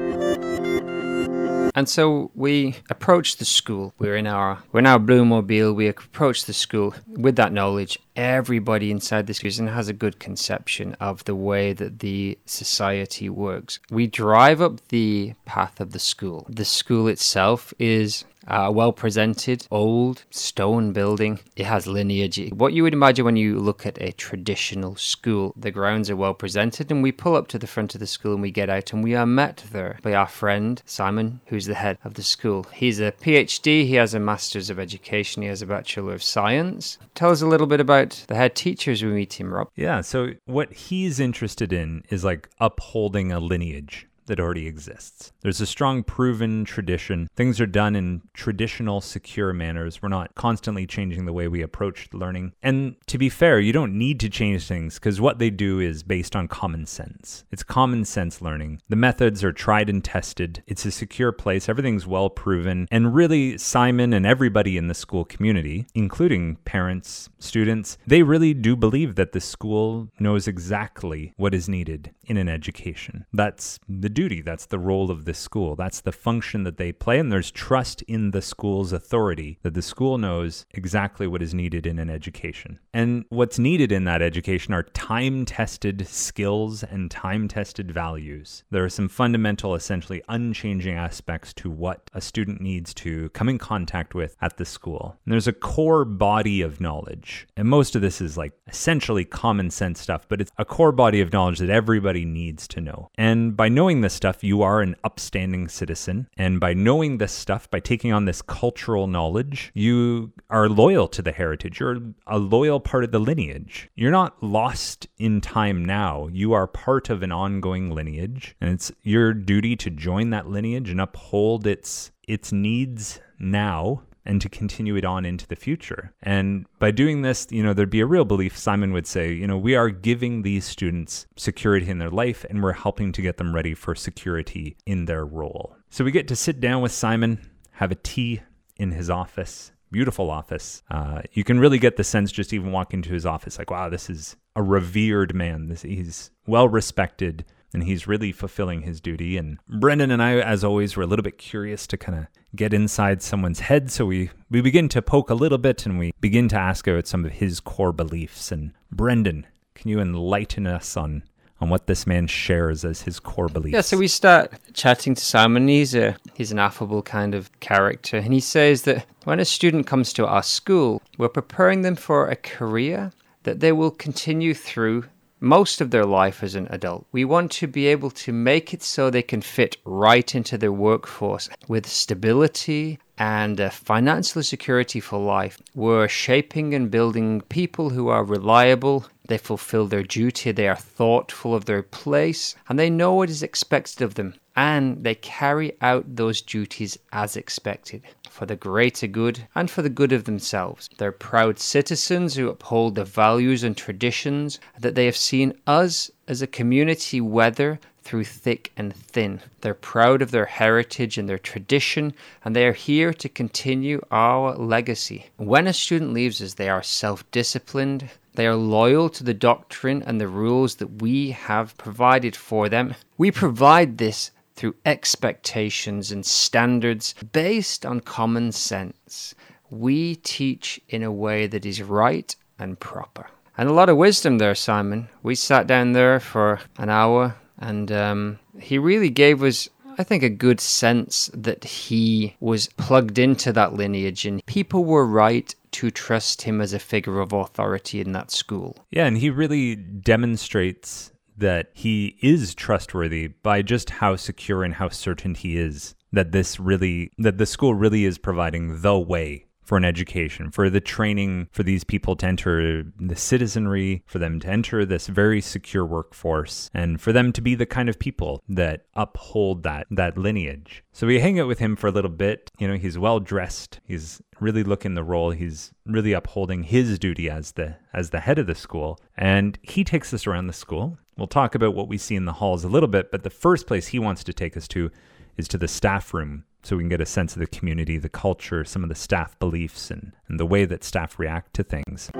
And 1.76 1.88
so 1.88 2.30
we 2.34 2.76
approached 2.88 3.40
the 3.40 3.44
school. 3.44 3.94
We're 3.98 4.16
in 4.16 4.28
our 4.28 4.62
we're 4.70 4.80
in 4.80 4.86
our 4.86 5.00
Bluemobile. 5.00 5.74
We 5.74 5.88
approached 5.88 6.46
the 6.46 6.52
school 6.52 6.94
with 7.08 7.34
that 7.36 7.52
knowledge. 7.52 7.98
Everybody 8.14 8.92
inside 8.92 9.26
this 9.26 9.40
prison 9.40 9.66
has 9.66 9.88
a 9.88 9.92
good 9.92 10.20
conception 10.20 10.94
of 11.00 11.24
the 11.24 11.34
way 11.34 11.72
that 11.72 11.98
the 11.98 12.38
society 12.46 13.28
works. 13.28 13.80
We 13.90 14.06
drive 14.06 14.60
up 14.60 14.86
the 14.88 15.34
path 15.46 15.80
of 15.80 15.90
the 15.90 15.98
school. 15.98 16.46
The 16.48 16.64
school 16.64 17.08
itself 17.08 17.74
is 17.80 18.24
a 18.46 18.70
well 18.70 18.92
presented, 18.92 19.66
old 19.70 20.24
stone 20.30 20.92
building. 20.92 21.40
It 21.56 21.66
has 21.66 21.86
lineage. 21.86 22.50
What 22.52 22.72
you 22.72 22.82
would 22.82 22.92
imagine 22.92 23.24
when 23.24 23.36
you 23.36 23.58
look 23.58 23.86
at 23.86 24.00
a 24.00 24.12
traditional 24.12 24.96
school. 24.96 25.54
The 25.56 25.70
grounds 25.70 26.10
are 26.10 26.16
well 26.16 26.34
presented, 26.34 26.90
and 26.90 27.02
we 27.02 27.12
pull 27.12 27.36
up 27.36 27.48
to 27.48 27.58
the 27.58 27.66
front 27.66 27.94
of 27.94 28.00
the 28.00 28.06
school 28.06 28.34
and 28.34 28.42
we 28.42 28.50
get 28.50 28.70
out, 28.70 28.92
and 28.92 29.02
we 29.02 29.14
are 29.14 29.26
met 29.26 29.64
there 29.72 29.98
by 30.02 30.14
our 30.14 30.28
friend 30.28 30.82
Simon, 30.86 31.40
who's 31.46 31.66
the 31.66 31.74
head 31.74 31.98
of 32.04 32.14
the 32.14 32.22
school. 32.22 32.66
He's 32.72 33.00
a 33.00 33.12
PhD, 33.12 33.86
he 33.86 33.94
has 33.94 34.14
a 34.14 34.20
Master's 34.20 34.70
of 34.70 34.78
Education, 34.78 35.42
he 35.42 35.48
has 35.48 35.62
a 35.62 35.66
Bachelor 35.66 36.14
of 36.14 36.22
Science. 36.22 36.98
Tell 37.14 37.30
us 37.30 37.42
a 37.42 37.46
little 37.46 37.66
bit 37.66 37.80
about 37.80 38.24
the 38.28 38.34
head 38.34 38.54
teachers 38.54 39.02
we 39.02 39.10
meet 39.10 39.34
him, 39.34 39.52
Rob. 39.52 39.68
Yeah, 39.74 40.00
so 40.00 40.34
what 40.44 40.72
he's 40.72 41.20
interested 41.20 41.72
in 41.72 42.04
is 42.10 42.24
like 42.24 42.48
upholding 42.60 43.32
a 43.32 43.40
lineage 43.40 44.06
that 44.26 44.40
already 44.40 44.66
exists. 44.66 45.32
There's 45.42 45.60
a 45.60 45.66
strong 45.66 46.02
proven 46.02 46.64
tradition. 46.64 47.28
Things 47.36 47.60
are 47.60 47.66
done 47.66 47.96
in 47.96 48.22
traditional, 48.32 49.00
secure 49.00 49.52
manners. 49.52 50.02
We're 50.02 50.08
not 50.08 50.34
constantly 50.34 50.86
changing 50.86 51.24
the 51.24 51.32
way 51.32 51.48
we 51.48 51.62
approach 51.62 52.08
learning. 52.12 52.52
And 52.62 52.96
to 53.06 53.18
be 53.18 53.28
fair, 53.28 53.60
you 53.60 53.72
don't 53.72 53.96
need 53.96 54.20
to 54.20 54.28
change 54.28 54.66
things 54.66 54.94
because 54.94 55.20
what 55.20 55.38
they 55.38 55.50
do 55.50 55.80
is 55.80 56.02
based 56.02 56.34
on 56.36 56.48
common 56.48 56.86
sense. 56.86 57.44
It's 57.50 57.62
common 57.62 58.04
sense 58.04 58.40
learning. 58.40 58.80
The 58.88 58.96
methods 58.96 59.44
are 59.44 59.52
tried 59.52 59.88
and 59.88 60.02
tested. 60.02 60.62
It's 60.66 60.84
a 60.84 60.90
secure 60.90 61.32
place. 61.32 61.68
Everything's 61.68 62.06
well 62.06 62.30
proven. 62.30 62.88
And 62.90 63.14
really, 63.14 63.58
Simon 63.58 64.12
and 64.12 64.26
everybody 64.26 64.76
in 64.76 64.88
the 64.88 64.94
school 64.94 65.24
community, 65.24 65.86
including 65.94 66.56
parents, 66.64 67.28
students, 67.38 67.98
they 68.06 68.22
really 68.22 68.54
do 68.54 68.76
believe 68.76 69.14
that 69.16 69.32
the 69.32 69.40
school 69.40 70.08
knows 70.18 70.48
exactly 70.48 71.32
what 71.36 71.54
is 71.54 71.68
needed 71.68 72.12
in 72.26 72.36
an 72.36 72.48
education. 72.48 73.26
That's 73.32 73.78
the 73.88 74.08
duty, 74.08 74.40
that's 74.40 74.66
the 74.66 74.78
role 74.78 75.10
of 75.10 75.24
the 75.24 75.34
school, 75.34 75.76
that's 75.76 76.00
the 76.00 76.12
function 76.12 76.64
that 76.64 76.76
they 76.76 76.92
play, 76.92 77.18
and 77.18 77.30
there's 77.30 77.50
trust 77.50 78.02
in 78.02 78.30
the 78.30 78.42
school's 78.42 78.92
authority 78.92 79.58
that 79.62 79.74
the 79.74 79.82
school 79.82 80.18
knows 80.18 80.66
exactly 80.72 81.26
what 81.26 81.42
is 81.42 81.54
needed 81.54 81.86
in 81.86 81.98
an 81.98 82.10
education. 82.10 82.78
And 82.92 83.24
what's 83.28 83.58
needed 83.58 83.92
in 83.92 84.04
that 84.04 84.22
education 84.22 84.74
are 84.74 84.82
time 84.82 85.44
tested 85.44 86.06
skills 86.08 86.82
and 86.82 87.10
time 87.10 87.48
tested 87.48 87.90
values. 87.90 88.64
There 88.70 88.84
are 88.84 88.88
some 88.88 89.08
fundamental, 89.08 89.74
essentially 89.74 90.22
unchanging 90.28 90.94
aspects 90.94 91.52
to 91.54 91.70
what 91.70 92.10
a 92.14 92.20
student 92.20 92.60
needs 92.60 92.94
to 92.94 93.28
come 93.30 93.48
in 93.48 93.58
contact 93.58 94.14
with 94.14 94.36
at 94.40 94.56
the 94.56 94.64
school. 94.64 95.16
And 95.24 95.32
there's 95.32 95.48
a 95.48 95.52
core 95.52 96.04
body 96.04 96.62
of 96.62 96.80
knowledge. 96.80 97.46
And 97.56 97.68
most 97.68 97.96
of 97.96 98.02
this 98.02 98.20
is 98.20 98.36
like 98.36 98.52
essentially 98.68 99.24
common 99.24 99.70
sense 99.70 100.00
stuff, 100.00 100.26
but 100.28 100.40
it's 100.40 100.50
a 100.58 100.64
core 100.64 100.92
body 100.92 101.20
of 101.20 101.32
knowledge 101.32 101.58
that 101.58 101.70
everybody 101.70 102.13
needs 102.22 102.68
to 102.68 102.82
know. 102.82 103.08
And 103.16 103.56
by 103.56 103.70
knowing 103.70 104.02
this 104.02 104.12
stuff, 104.12 104.44
you 104.44 104.60
are 104.60 104.82
an 104.82 104.94
upstanding 105.02 105.68
citizen. 105.68 106.28
And 106.36 106.60
by 106.60 106.74
knowing 106.74 107.16
this 107.16 107.32
stuff, 107.32 107.70
by 107.70 107.80
taking 107.80 108.12
on 108.12 108.26
this 108.26 108.42
cultural 108.42 109.06
knowledge, 109.06 109.70
you 109.72 110.32
are 110.50 110.68
loyal 110.68 111.08
to 111.08 111.22
the 111.22 111.32
heritage. 111.32 111.80
You're 111.80 112.00
a 112.26 112.38
loyal 112.38 112.80
part 112.80 113.04
of 113.04 113.10
the 113.10 113.18
lineage. 113.18 113.88
You're 113.94 114.10
not 114.10 114.42
lost 114.42 115.06
in 115.16 115.40
time 115.40 115.82
now. 115.82 116.28
You 116.30 116.52
are 116.52 116.66
part 116.66 117.08
of 117.08 117.22
an 117.22 117.32
ongoing 117.32 117.90
lineage. 117.90 118.54
And 118.60 118.74
it's 118.74 118.92
your 119.02 119.32
duty 119.32 119.76
to 119.76 119.88
join 119.88 120.28
that 120.30 120.50
lineage 120.50 120.90
and 120.90 121.00
uphold 121.00 121.66
its 121.66 122.10
its 122.26 122.52
needs 122.52 123.20
now 123.38 124.02
and 124.24 124.40
to 124.40 124.48
continue 124.48 124.96
it 124.96 125.04
on 125.04 125.24
into 125.24 125.46
the 125.46 125.56
future. 125.56 126.14
And 126.22 126.66
by 126.78 126.90
doing 126.90 127.22
this, 127.22 127.46
you 127.50 127.62
know, 127.62 127.72
there'd 127.72 127.90
be 127.90 128.00
a 128.00 128.06
real 128.06 128.24
belief, 128.24 128.56
Simon 128.56 128.92
would 128.92 129.06
say, 129.06 129.32
you 129.32 129.46
know, 129.46 129.58
we 129.58 129.74
are 129.74 129.90
giving 129.90 130.42
these 130.42 130.64
students 130.64 131.26
security 131.36 131.88
in 131.88 131.98
their 131.98 132.10
life 132.10 132.44
and 132.48 132.62
we're 132.62 132.72
helping 132.72 133.12
to 133.12 133.22
get 133.22 133.36
them 133.36 133.54
ready 133.54 133.74
for 133.74 133.94
security 133.94 134.76
in 134.86 135.04
their 135.04 135.24
role. 135.24 135.76
So 135.90 136.04
we 136.04 136.10
get 136.10 136.28
to 136.28 136.36
sit 136.36 136.60
down 136.60 136.82
with 136.82 136.92
Simon, 136.92 137.38
have 137.72 137.92
a 137.92 137.96
tea 137.96 138.40
in 138.76 138.92
his 138.92 139.10
office. 139.10 139.72
Beautiful 139.90 140.30
office. 140.30 140.82
Uh, 140.90 141.22
you 141.32 141.44
can 141.44 141.60
really 141.60 141.78
get 141.78 141.96
the 141.96 142.02
sense 142.02 142.32
just 142.32 142.52
even 142.52 142.72
walking 142.72 142.98
into 142.98 143.12
his 143.12 143.24
office, 143.24 143.58
like, 143.58 143.70
wow, 143.70 143.88
this 143.88 144.10
is 144.10 144.34
a 144.56 144.62
revered 144.62 145.34
man. 145.34 145.68
This, 145.68 145.82
he's 145.82 146.32
well 146.46 146.68
respected 146.68 147.44
and 147.74 147.82
he's 147.82 148.06
really 148.06 148.32
fulfilling 148.32 148.82
his 148.82 149.00
duty. 149.00 149.36
And 149.36 149.58
Brendan 149.68 150.10
and 150.10 150.22
I, 150.22 150.38
as 150.38 150.64
always, 150.64 150.96
were 150.96 151.02
a 151.02 151.06
little 151.06 151.24
bit 151.24 151.36
curious 151.36 151.86
to 151.88 151.96
kind 151.98 152.16
of 152.16 152.26
get 152.56 152.72
inside 152.72 153.20
someone's 153.20 153.60
head. 153.60 153.90
So 153.90 154.06
we, 154.06 154.30
we 154.48 154.60
begin 154.60 154.88
to 154.90 155.02
poke 155.02 155.28
a 155.28 155.34
little 155.34 155.58
bit 155.58 155.84
and 155.84 155.98
we 155.98 156.14
begin 156.20 156.48
to 156.50 156.56
ask 156.56 156.86
about 156.86 157.08
some 157.08 157.24
of 157.24 157.32
his 157.32 157.58
core 157.60 157.92
beliefs. 157.92 158.52
And 158.52 158.72
Brendan, 158.92 159.46
can 159.74 159.90
you 159.90 160.00
enlighten 160.00 160.66
us 160.66 160.96
on 160.96 161.24
on 161.60 161.70
what 161.70 161.86
this 161.86 162.06
man 162.06 162.26
shares 162.26 162.84
as 162.84 163.02
his 163.02 163.20
core 163.20 163.48
beliefs? 163.48 163.74
Yeah, 163.74 163.80
so 163.80 163.96
we 163.96 164.08
start 164.08 164.52
chatting 164.72 165.14
to 165.14 165.24
Simon. 165.24 165.68
He's 165.68 165.94
a 165.94 166.16
he's 166.34 166.52
an 166.52 166.58
affable 166.58 167.02
kind 167.02 167.34
of 167.34 167.50
character, 167.60 168.18
and 168.18 168.32
he 168.32 168.40
says 168.40 168.82
that 168.82 169.06
when 169.24 169.40
a 169.40 169.44
student 169.44 169.86
comes 169.86 170.12
to 170.14 170.26
our 170.26 170.42
school, 170.42 171.00
we're 171.16 171.28
preparing 171.28 171.82
them 171.82 171.96
for 171.96 172.28
a 172.28 172.36
career 172.36 173.12
that 173.44 173.60
they 173.60 173.72
will 173.72 173.90
continue 173.90 174.52
through 174.52 175.04
most 175.44 175.80
of 175.80 175.90
their 175.90 176.06
life 176.06 176.42
as 176.42 176.54
an 176.54 176.66
adult. 176.70 177.06
We 177.12 177.24
want 177.24 177.50
to 177.52 177.66
be 177.66 177.86
able 177.86 178.10
to 178.10 178.32
make 178.32 178.74
it 178.74 178.82
so 178.82 179.10
they 179.10 179.22
can 179.22 179.42
fit 179.42 179.76
right 179.84 180.34
into 180.34 180.58
their 180.58 180.72
workforce 180.72 181.48
with 181.68 181.86
stability 181.86 182.98
and 183.18 183.60
uh, 183.60 183.70
financial 183.70 184.42
security 184.42 185.00
for 185.00 185.18
life. 185.20 185.60
We're 185.74 186.08
shaping 186.08 186.74
and 186.74 186.90
building 186.90 187.42
people 187.42 187.90
who 187.90 188.08
are 188.08 188.24
reliable. 188.24 189.06
They 189.26 189.38
fulfill 189.38 189.86
their 189.86 190.02
duty, 190.02 190.52
they 190.52 190.68
are 190.68 190.76
thoughtful 190.76 191.54
of 191.54 191.64
their 191.64 191.82
place, 191.82 192.54
and 192.68 192.78
they 192.78 192.90
know 192.90 193.14
what 193.14 193.30
is 193.30 193.42
expected 193.42 194.02
of 194.02 194.16
them, 194.16 194.34
and 194.54 195.02
they 195.02 195.14
carry 195.14 195.72
out 195.80 196.16
those 196.16 196.42
duties 196.42 196.98
as 197.10 197.34
expected 197.34 198.02
for 198.28 198.44
the 198.44 198.56
greater 198.56 199.06
good 199.06 199.48
and 199.54 199.70
for 199.70 199.80
the 199.80 199.88
good 199.88 200.12
of 200.12 200.24
themselves. 200.24 200.90
They're 200.98 201.10
proud 201.10 201.58
citizens 201.58 202.34
who 202.34 202.48
uphold 202.50 202.96
the 202.96 203.04
values 203.04 203.64
and 203.64 203.74
traditions 203.74 204.60
that 204.78 204.94
they 204.94 205.06
have 205.06 205.16
seen 205.16 205.54
us 205.66 206.10
as 206.28 206.42
a 206.42 206.46
community 206.46 207.20
weather 207.20 207.80
through 208.02 208.24
thick 208.24 208.72
and 208.76 208.94
thin. 208.94 209.40
They're 209.62 209.72
proud 209.72 210.20
of 210.20 210.30
their 210.30 210.44
heritage 210.44 211.16
and 211.16 211.28
their 211.28 211.38
tradition, 211.38 212.12
and 212.44 212.54
they 212.54 212.66
are 212.66 212.74
here 212.74 213.14
to 213.14 213.28
continue 213.30 214.02
our 214.10 214.54
legacy. 214.54 215.30
When 215.38 215.66
a 215.66 215.72
student 215.72 216.12
leaves 216.12 216.42
us, 216.42 216.54
they 216.54 216.68
are 216.68 216.82
self 216.82 217.28
disciplined. 217.30 218.10
They 218.34 218.46
are 218.46 218.56
loyal 218.56 219.08
to 219.10 219.24
the 219.24 219.34
doctrine 219.34 220.02
and 220.02 220.20
the 220.20 220.28
rules 220.28 220.76
that 220.76 221.00
we 221.02 221.30
have 221.30 221.76
provided 221.78 222.34
for 222.34 222.68
them. 222.68 222.94
We 223.16 223.30
provide 223.30 223.98
this 223.98 224.32
through 224.56 224.74
expectations 224.84 226.10
and 226.12 226.24
standards 226.24 227.14
based 227.32 227.84
on 227.86 228.00
common 228.00 228.52
sense. 228.52 229.34
We 229.70 230.16
teach 230.16 230.80
in 230.88 231.02
a 231.02 231.12
way 231.12 231.46
that 231.46 231.64
is 231.64 231.82
right 231.82 232.34
and 232.58 232.78
proper. 232.78 233.26
And 233.56 233.68
a 233.68 233.72
lot 233.72 233.88
of 233.88 233.96
wisdom 233.96 234.38
there, 234.38 234.54
Simon. 234.54 235.08
We 235.22 235.34
sat 235.36 235.66
down 235.66 235.92
there 235.92 236.18
for 236.18 236.60
an 236.76 236.88
hour, 236.88 237.36
and 237.58 237.90
um, 237.92 238.38
he 238.58 238.78
really 238.78 239.10
gave 239.10 239.42
us, 239.44 239.68
I 239.98 240.04
think, 240.04 240.22
a 240.22 240.28
good 240.28 240.60
sense 240.60 241.30
that 241.34 241.64
he 241.64 242.36
was 242.40 242.68
plugged 242.76 243.18
into 243.18 243.52
that 243.52 243.74
lineage, 243.74 244.26
and 244.26 244.44
people 244.46 244.84
were 244.84 245.06
right 245.06 245.54
to 245.72 245.90
trust 245.90 246.42
him 246.42 246.60
as 246.60 246.72
a 246.72 246.78
figure 246.78 247.20
of 247.20 247.32
authority 247.32 248.00
in 248.00 248.12
that 248.12 248.30
school. 248.30 248.76
Yeah, 248.90 249.06
and 249.06 249.18
he 249.18 249.30
really 249.30 249.74
demonstrates 249.76 251.12
that 251.36 251.70
he 251.74 252.16
is 252.20 252.54
trustworthy 252.54 253.28
by 253.28 253.62
just 253.62 253.90
how 253.90 254.16
secure 254.16 254.62
and 254.62 254.74
how 254.74 254.88
certain 254.88 255.34
he 255.34 255.56
is 255.56 255.94
that 256.12 256.32
this 256.32 256.60
really 256.60 257.10
that 257.18 257.38
the 257.38 257.46
school 257.46 257.74
really 257.74 258.04
is 258.04 258.18
providing 258.18 258.82
the 258.82 258.98
way 258.98 259.46
for 259.64 259.76
an 259.76 259.84
education, 259.84 260.50
for 260.50 260.70
the 260.70 260.80
training 260.80 261.48
for 261.50 261.62
these 261.62 261.84
people 261.84 262.16
to 262.16 262.26
enter 262.26 262.84
the 262.98 263.16
citizenry, 263.16 264.02
for 264.06 264.18
them 264.18 264.38
to 264.40 264.48
enter 264.48 264.84
this 264.84 265.06
very 265.06 265.40
secure 265.40 265.84
workforce, 265.84 266.70
and 266.74 267.00
for 267.00 267.12
them 267.12 267.32
to 267.32 267.40
be 267.40 267.54
the 267.54 267.66
kind 267.66 267.88
of 267.88 267.98
people 267.98 268.42
that 268.48 268.84
uphold 268.94 269.62
that 269.62 269.86
that 269.90 270.18
lineage. 270.18 270.84
So 270.92 271.06
we 271.06 271.20
hang 271.20 271.40
out 271.40 271.48
with 271.48 271.58
him 271.58 271.76
for 271.76 271.88
a 271.88 271.92
little 271.92 272.10
bit. 272.10 272.50
You 272.58 272.68
know, 272.68 272.76
he's 272.76 272.98
well 272.98 273.20
dressed. 273.20 273.80
He's 273.84 274.20
really 274.40 274.62
looking 274.62 274.94
the 274.94 275.04
role. 275.04 275.30
He's 275.30 275.72
really 275.86 276.12
upholding 276.12 276.64
his 276.64 276.98
duty 276.98 277.30
as 277.30 277.52
the 277.52 277.76
as 277.92 278.10
the 278.10 278.20
head 278.20 278.38
of 278.38 278.46
the 278.46 278.54
school, 278.54 278.98
and 279.16 279.58
he 279.62 279.84
takes 279.84 280.12
us 280.12 280.26
around 280.26 280.46
the 280.46 280.52
school. 280.52 280.98
We'll 281.16 281.26
talk 281.28 281.54
about 281.54 281.74
what 281.74 281.88
we 281.88 281.96
see 281.96 282.16
in 282.16 282.24
the 282.24 282.32
halls 282.32 282.64
a 282.64 282.68
little 282.68 282.88
bit, 282.88 283.12
but 283.12 283.22
the 283.22 283.30
first 283.30 283.68
place 283.68 283.88
he 283.88 284.00
wants 284.00 284.24
to 284.24 284.32
take 284.32 284.56
us 284.56 284.66
to 284.68 284.90
is 285.36 285.48
to 285.48 285.58
the 285.58 285.68
staff 285.68 286.14
room 286.14 286.44
so 286.62 286.76
we 286.76 286.82
can 286.82 286.88
get 286.88 287.00
a 287.00 287.06
sense 287.06 287.34
of 287.34 287.40
the 287.40 287.46
community, 287.46 287.98
the 287.98 288.08
culture, 288.08 288.64
some 288.64 288.82
of 288.82 288.88
the 288.88 288.94
staff 288.94 289.38
beliefs, 289.38 289.90
and, 289.90 290.12
and 290.28 290.40
the 290.40 290.46
way 290.46 290.64
that 290.64 290.82
staff 290.82 291.18
react 291.18 291.54
to 291.54 291.62
things. 291.62 292.10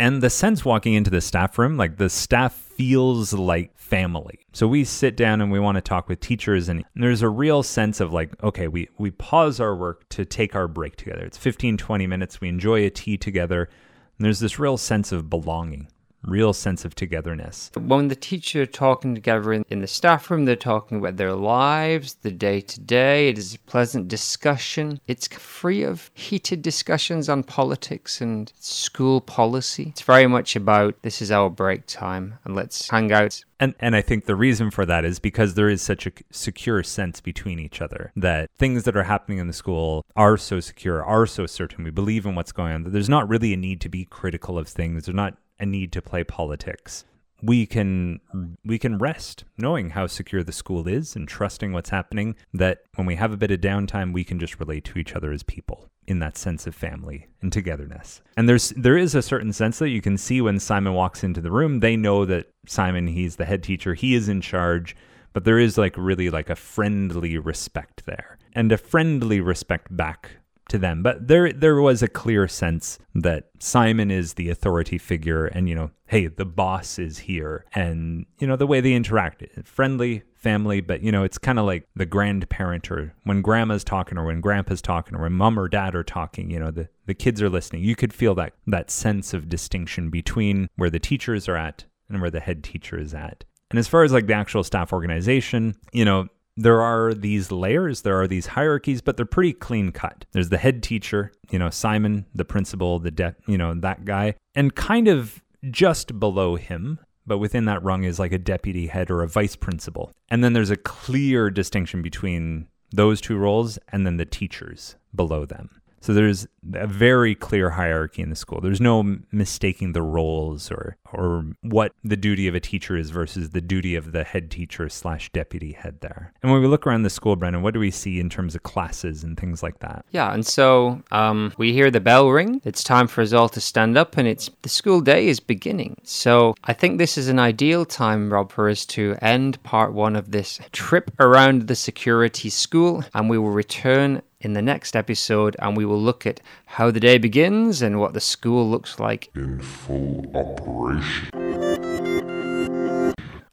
And 0.00 0.22
the 0.22 0.30
sense 0.30 0.64
walking 0.64 0.94
into 0.94 1.10
the 1.10 1.20
staff 1.20 1.58
room, 1.58 1.76
like 1.76 1.96
the 1.96 2.08
staff 2.08 2.54
feels 2.54 3.32
like 3.32 3.76
family. 3.76 4.38
So 4.52 4.68
we 4.68 4.84
sit 4.84 5.16
down 5.16 5.40
and 5.40 5.50
we 5.50 5.58
want 5.58 5.74
to 5.74 5.80
talk 5.80 6.08
with 6.08 6.20
teachers 6.20 6.68
and 6.68 6.84
there's 6.94 7.22
a 7.22 7.28
real 7.28 7.64
sense 7.64 7.98
of 7.98 8.12
like, 8.12 8.40
okay, 8.44 8.68
we, 8.68 8.88
we 8.98 9.10
pause 9.10 9.58
our 9.58 9.74
work 9.74 10.08
to 10.10 10.24
take 10.24 10.54
our 10.54 10.68
break 10.68 10.94
together. 10.94 11.24
It's 11.24 11.36
15, 11.36 11.76
20 11.76 12.06
minutes. 12.06 12.40
We 12.40 12.48
enjoy 12.48 12.84
a 12.84 12.90
tea 12.90 13.16
together. 13.16 13.62
And 13.62 14.24
there's 14.24 14.38
this 14.38 14.60
real 14.60 14.76
sense 14.76 15.10
of 15.10 15.28
belonging 15.28 15.88
real 16.22 16.52
sense 16.52 16.84
of 16.84 16.94
togetherness. 16.94 17.70
When 17.74 18.08
the 18.08 18.16
teacher 18.16 18.62
are 18.62 18.66
talking 18.66 19.14
together 19.14 19.52
in, 19.52 19.64
in 19.68 19.80
the 19.80 19.86
staff 19.86 20.30
room, 20.30 20.44
they're 20.44 20.56
talking 20.56 20.98
about 20.98 21.16
their 21.16 21.34
lives, 21.34 22.14
the 22.22 22.30
day 22.30 22.60
to 22.60 22.80
day. 22.80 23.28
It 23.28 23.38
is 23.38 23.54
a 23.54 23.58
pleasant 23.60 24.08
discussion. 24.08 25.00
It's 25.06 25.28
free 25.28 25.82
of 25.82 26.10
heated 26.14 26.62
discussions 26.62 27.28
on 27.28 27.42
politics 27.42 28.20
and 28.20 28.52
school 28.58 29.20
policy. 29.20 29.88
It's 29.90 30.02
very 30.02 30.26
much 30.26 30.56
about 30.56 31.00
this 31.02 31.22
is 31.22 31.30
our 31.30 31.50
break 31.50 31.86
time 31.86 32.38
and 32.44 32.54
let's 32.54 32.90
hang 32.90 33.12
out. 33.12 33.42
And 33.60 33.74
and 33.80 33.96
I 33.96 34.02
think 34.02 34.26
the 34.26 34.36
reason 34.36 34.70
for 34.70 34.86
that 34.86 35.04
is 35.04 35.18
because 35.18 35.54
there 35.54 35.68
is 35.68 35.82
such 35.82 36.06
a 36.06 36.12
secure 36.30 36.82
sense 36.84 37.20
between 37.20 37.58
each 37.58 37.80
other 37.80 38.12
that 38.14 38.50
things 38.56 38.84
that 38.84 38.96
are 38.96 39.04
happening 39.04 39.38
in 39.38 39.48
the 39.48 39.52
school 39.52 40.04
are 40.14 40.36
so 40.36 40.60
secure, 40.60 41.02
are 41.02 41.26
so 41.26 41.46
certain. 41.46 41.84
We 41.84 41.90
believe 41.90 42.24
in 42.24 42.36
what's 42.36 42.52
going 42.52 42.72
on. 42.72 42.84
That 42.84 42.90
there's 42.90 43.08
not 43.08 43.28
really 43.28 43.52
a 43.52 43.56
need 43.56 43.80
to 43.80 43.88
be 43.88 44.04
critical 44.04 44.58
of 44.58 44.68
things. 44.68 45.06
There's 45.06 45.14
not 45.14 45.36
a 45.60 45.66
need 45.66 45.92
to 45.92 46.02
play 46.02 46.24
politics. 46.24 47.04
We 47.40 47.66
can 47.66 48.20
we 48.64 48.78
can 48.78 48.98
rest 48.98 49.44
knowing 49.56 49.90
how 49.90 50.08
secure 50.08 50.42
the 50.42 50.52
school 50.52 50.88
is 50.88 51.14
and 51.14 51.28
trusting 51.28 51.72
what's 51.72 51.90
happening 51.90 52.34
that 52.52 52.82
when 52.96 53.06
we 53.06 53.14
have 53.14 53.32
a 53.32 53.36
bit 53.36 53.52
of 53.52 53.60
downtime 53.60 54.12
we 54.12 54.24
can 54.24 54.40
just 54.40 54.58
relate 54.58 54.84
to 54.86 54.98
each 54.98 55.14
other 55.14 55.30
as 55.30 55.44
people 55.44 55.88
in 56.08 56.18
that 56.18 56.36
sense 56.36 56.66
of 56.66 56.74
family 56.74 57.28
and 57.40 57.52
togetherness. 57.52 58.22
And 58.36 58.48
there's 58.48 58.70
there 58.70 58.96
is 58.96 59.14
a 59.14 59.22
certain 59.22 59.52
sense 59.52 59.78
that 59.78 59.90
you 59.90 60.00
can 60.00 60.18
see 60.18 60.40
when 60.40 60.58
Simon 60.58 60.94
walks 60.94 61.22
into 61.22 61.40
the 61.40 61.52
room, 61.52 61.78
they 61.78 61.96
know 61.96 62.24
that 62.24 62.46
Simon 62.66 63.06
he's 63.06 63.36
the 63.36 63.44
head 63.44 63.62
teacher, 63.62 63.94
he 63.94 64.14
is 64.14 64.28
in 64.28 64.40
charge, 64.40 64.96
but 65.32 65.44
there 65.44 65.58
is 65.60 65.78
like 65.78 65.96
really 65.96 66.30
like 66.30 66.50
a 66.50 66.56
friendly 66.56 67.38
respect 67.38 68.04
there 68.06 68.38
and 68.54 68.72
a 68.72 68.78
friendly 68.78 69.40
respect 69.40 69.94
back 69.96 70.37
to 70.68 70.78
them. 70.78 71.02
But 71.02 71.28
there 71.28 71.52
there 71.52 71.80
was 71.80 72.02
a 72.02 72.08
clear 72.08 72.46
sense 72.48 72.98
that 73.14 73.48
Simon 73.58 74.10
is 74.10 74.34
the 74.34 74.50
authority 74.50 74.98
figure 74.98 75.46
and 75.46 75.68
you 75.68 75.74
know, 75.74 75.90
hey, 76.06 76.26
the 76.26 76.44
boss 76.44 76.98
is 76.98 77.18
here. 77.18 77.64
And 77.74 78.26
you 78.38 78.46
know, 78.46 78.56
the 78.56 78.66
way 78.66 78.80
they 78.80 78.94
interact, 78.94 79.44
friendly, 79.64 80.22
family, 80.34 80.80
but 80.80 81.02
you 81.02 81.12
know, 81.12 81.24
it's 81.24 81.38
kind 81.38 81.58
of 81.58 81.66
like 81.66 81.86
the 81.94 82.06
grandparent 82.06 82.90
or 82.90 83.14
when 83.24 83.42
grandma's 83.42 83.84
talking 83.84 84.18
or 84.18 84.24
when 84.24 84.40
grandpa's 84.40 84.82
talking 84.82 85.16
or 85.16 85.22
when 85.22 85.32
mom 85.32 85.58
or 85.58 85.68
dad 85.68 85.94
are 85.94 86.04
talking, 86.04 86.50
you 86.50 86.58
know, 86.58 86.70
the, 86.70 86.88
the 87.06 87.14
kids 87.14 87.42
are 87.42 87.50
listening. 87.50 87.82
You 87.82 87.96
could 87.96 88.12
feel 88.12 88.34
that 88.36 88.54
that 88.66 88.90
sense 88.90 89.34
of 89.34 89.48
distinction 89.48 90.10
between 90.10 90.68
where 90.76 90.90
the 90.90 91.00
teachers 91.00 91.48
are 91.48 91.56
at 91.56 91.84
and 92.08 92.20
where 92.20 92.30
the 92.30 92.40
head 92.40 92.62
teacher 92.64 92.98
is 92.98 93.14
at. 93.14 93.44
And 93.70 93.78
as 93.78 93.88
far 93.88 94.02
as 94.02 94.12
like 94.12 94.26
the 94.26 94.34
actual 94.34 94.64
staff 94.64 94.92
organization, 94.92 95.76
you 95.92 96.04
know, 96.04 96.28
there 96.58 96.80
are 96.80 97.14
these 97.14 97.52
layers, 97.52 98.02
there 98.02 98.20
are 98.20 98.26
these 98.26 98.48
hierarchies, 98.48 99.00
but 99.00 99.16
they're 99.16 99.24
pretty 99.24 99.52
clean 99.52 99.92
cut. 99.92 100.24
There's 100.32 100.48
the 100.48 100.58
head 100.58 100.82
teacher, 100.82 101.30
you 101.50 101.58
know, 101.58 101.70
Simon, 101.70 102.26
the 102.34 102.44
principal, 102.44 102.98
the 102.98 103.12
de- 103.12 103.36
you 103.46 103.56
know, 103.56 103.74
that 103.74 104.04
guy, 104.04 104.34
and 104.56 104.74
kind 104.74 105.06
of 105.06 105.40
just 105.70 106.18
below 106.18 106.56
him, 106.56 106.98
but 107.24 107.38
within 107.38 107.66
that 107.66 107.82
rung 107.84 108.02
is 108.02 108.18
like 108.18 108.32
a 108.32 108.38
deputy 108.38 108.88
head 108.88 109.08
or 109.08 109.22
a 109.22 109.28
vice 109.28 109.54
principal. 109.54 110.10
And 110.30 110.42
then 110.42 110.52
there's 110.52 110.70
a 110.70 110.76
clear 110.76 111.48
distinction 111.48 112.02
between 112.02 112.66
those 112.90 113.20
two 113.20 113.36
roles 113.36 113.78
and 113.92 114.04
then 114.04 114.16
the 114.16 114.26
teachers 114.26 114.96
below 115.14 115.44
them. 115.44 115.80
So 116.00 116.14
there's 116.14 116.46
a 116.74 116.86
very 116.86 117.34
clear 117.34 117.70
hierarchy 117.70 118.22
in 118.22 118.30
the 118.30 118.36
school. 118.36 118.60
There's 118.60 118.80
no 118.80 119.18
mistaking 119.32 119.92
the 119.92 120.02
roles 120.02 120.70
or 120.70 120.96
or 121.12 121.44
what 121.62 121.92
the 122.04 122.16
duty 122.16 122.48
of 122.48 122.54
a 122.54 122.60
teacher 122.60 122.96
is 122.96 123.10
versus 123.10 123.50
the 123.50 123.60
duty 123.60 123.94
of 123.94 124.12
the 124.12 124.24
head 124.24 124.50
teacher 124.50 124.88
slash 124.88 125.30
deputy 125.32 125.72
head 125.72 126.00
there. 126.00 126.32
And 126.42 126.52
when 126.52 126.60
we 126.60 126.68
look 126.68 126.86
around 126.86 127.02
the 127.02 127.10
school, 127.10 127.36
Brendan, 127.36 127.62
what 127.62 127.74
do 127.74 127.80
we 127.80 127.90
see 127.90 128.20
in 128.20 128.28
terms 128.28 128.54
of 128.54 128.62
classes 128.62 129.24
and 129.24 129.38
things 129.38 129.62
like 129.62 129.78
that? 129.80 130.04
Yeah, 130.10 130.32
and 130.32 130.46
so 130.46 131.02
um, 131.10 131.52
we 131.56 131.72
hear 131.72 131.90
the 131.90 132.00
bell 132.00 132.28
ring. 132.28 132.60
It's 132.64 132.84
time 132.84 133.06
for 133.06 133.22
us 133.22 133.32
all 133.32 133.48
to 133.50 133.60
stand 133.60 133.96
up, 133.96 134.16
and 134.16 134.28
it's 134.28 134.50
the 134.62 134.68
school 134.68 135.00
day 135.00 135.28
is 135.28 135.40
beginning. 135.40 135.96
So 136.02 136.54
I 136.64 136.72
think 136.74 136.98
this 136.98 137.16
is 137.16 137.28
an 137.28 137.38
ideal 137.38 137.84
time, 137.84 138.32
Rob, 138.32 138.52
for 138.52 138.68
us 138.68 138.84
to 138.86 139.16
end 139.22 139.62
part 139.62 139.92
one 139.92 140.16
of 140.16 140.30
this 140.30 140.60
trip 140.72 141.10
around 141.18 141.68
the 141.68 141.76
security 141.76 142.50
school, 142.50 143.02
and 143.14 143.30
we 143.30 143.38
will 143.38 143.50
return 143.50 144.22
in 144.40 144.52
the 144.52 144.62
next 144.62 144.94
episode 144.94 145.56
and 145.58 145.76
we 145.76 145.84
will 145.84 146.00
look 146.00 146.26
at 146.26 146.40
how 146.66 146.90
the 146.90 147.00
day 147.00 147.18
begins 147.18 147.82
and 147.82 147.98
what 147.98 148.12
the 148.12 148.20
school 148.20 148.68
looks 148.68 148.98
like. 148.98 149.30
In 149.34 149.60
full 149.60 150.30
operation. 150.34 151.47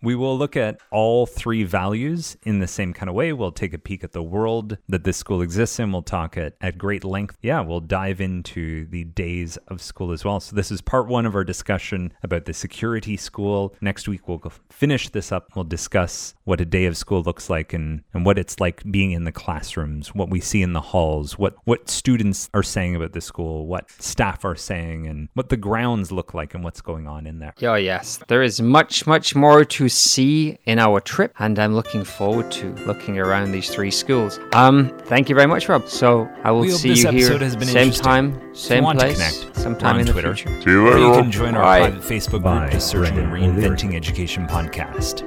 We 0.06 0.14
will 0.14 0.38
look 0.38 0.56
at 0.56 0.78
all 0.92 1.26
three 1.26 1.64
values 1.64 2.38
in 2.44 2.60
the 2.60 2.68
same 2.68 2.94
kind 2.94 3.10
of 3.10 3.16
way. 3.16 3.34
We'll 3.34 3.52
take 3.52 3.74
a 3.74 3.80
peek 3.80 4.04
at 4.04 4.12
the 4.12 4.22
world 4.22 4.78
that 4.88 5.04
this 5.04 5.18
school 5.18 5.42
exists 5.42 5.80
in. 5.80 5.92
We'll 5.92 6.04
talk 6.04 6.38
at, 6.38 6.54
at 6.62 6.78
great 6.78 7.04
length. 7.04 7.40
Yeah, 7.42 7.62
we'll 7.62 7.80
dive 7.80 8.22
into 8.22 8.86
the 8.86 9.04
days 9.04 9.58
of 9.68 9.82
school 9.82 10.12
as 10.12 10.24
well. 10.24 10.40
So, 10.40 10.56
this 10.56 10.70
is 10.70 10.80
part 10.80 11.08
one 11.08 11.26
of 11.26 11.34
our 11.34 11.44
discussion 11.44 12.14
about 12.22 12.46
the 12.46 12.54
security 12.54 13.18
school. 13.18 13.74
Next 13.82 14.08
week, 14.08 14.28
we'll 14.28 14.44
finish 14.70 15.10
this 15.10 15.32
up. 15.32 15.48
We'll 15.56 15.66
discuss 15.66 16.36
what 16.44 16.62
a 16.62 16.66
day 16.66 16.86
of 16.86 16.96
school 16.96 17.24
looks 17.24 17.50
like 17.50 17.74
and, 17.74 18.04
and 18.14 18.28
what 18.28 18.38
it's 18.38 18.60
like 18.60 18.84
being 18.92 19.12
in 19.12 19.24
the 19.24 19.32
classrooms, 19.32 20.14
what 20.14 20.30
we 20.30 20.40
see 20.40 20.62
in 20.62 20.74
the 20.74 20.82
halls, 20.82 21.40
what, 21.40 21.56
what 21.64 21.90
students 21.90 22.48
are 22.54 22.62
saying 22.62 22.96
about 22.96 23.14
the 23.14 23.22
school, 23.22 23.66
what 23.66 23.90
staff 23.90 24.46
are 24.46 24.56
saying, 24.56 25.08
and 25.08 25.30
what 25.34 25.50
the 25.50 25.58
grounds 25.58 26.12
look 26.12 26.36
like 26.36 26.54
and 26.54 26.64
what's 26.64 26.82
going 26.82 27.08
on 27.08 27.26
in 27.26 27.40
there. 27.40 27.56
Oh, 27.64 27.74
yes. 27.74 28.20
There 28.28 28.44
is 28.44 28.62
much, 28.62 29.08
much 29.08 29.34
more 29.34 29.66
to 29.66 29.90
see 29.96 30.58
in 30.66 30.78
our 30.80 31.00
trip, 31.00 31.34
and 31.40 31.58
I'm 31.58 31.74
looking 31.74 32.04
forward 32.04 32.52
to 32.54 32.74
looking 32.86 33.18
around 33.18 33.52
these 33.52 33.70
three 33.70 33.92
schools. 33.92 34.40
Um, 34.54 34.90
thank 35.06 35.30
you 35.30 35.36
very 35.36 35.48
much, 35.48 35.68
Rob. 35.70 35.88
So 35.88 36.30
I 36.44 36.52
will 36.52 36.62
We 36.62 36.70
see 36.72 36.90
you 36.90 36.96
here 36.96 37.08
episode 37.28 37.42
has 37.42 37.56
been 37.56 37.68
same 37.68 37.78
interesting. 37.88 38.04
time, 38.04 38.42
If 38.52 38.58
same 38.58 38.78
you 38.80 38.84
want 38.84 39.00
to 39.00 39.06
place, 39.06 39.18
connect, 39.42 39.58
we're 39.58 39.64
sometime 39.64 39.94
on 39.96 40.00
in 40.02 40.06
the 40.06 40.12
Twitter. 40.12 40.36
future. 40.36 40.62
See 40.62 40.70
you 40.70 40.82
Or 40.88 40.92
later. 40.92 41.00
you 41.00 41.12
can 41.14 41.32
join 41.32 41.56
our 41.56 41.64
Bye. 41.64 41.80
private 41.90 42.02
Facebook 42.04 42.44
Bye. 42.44 42.60
group 42.60 42.72
just 42.74 42.88
searching 42.88 43.16
Brendan 43.16 43.32
Reinventing 43.56 43.84
O'Leary. 43.86 43.96
Education 43.98 44.48
Podcast. 44.48 45.24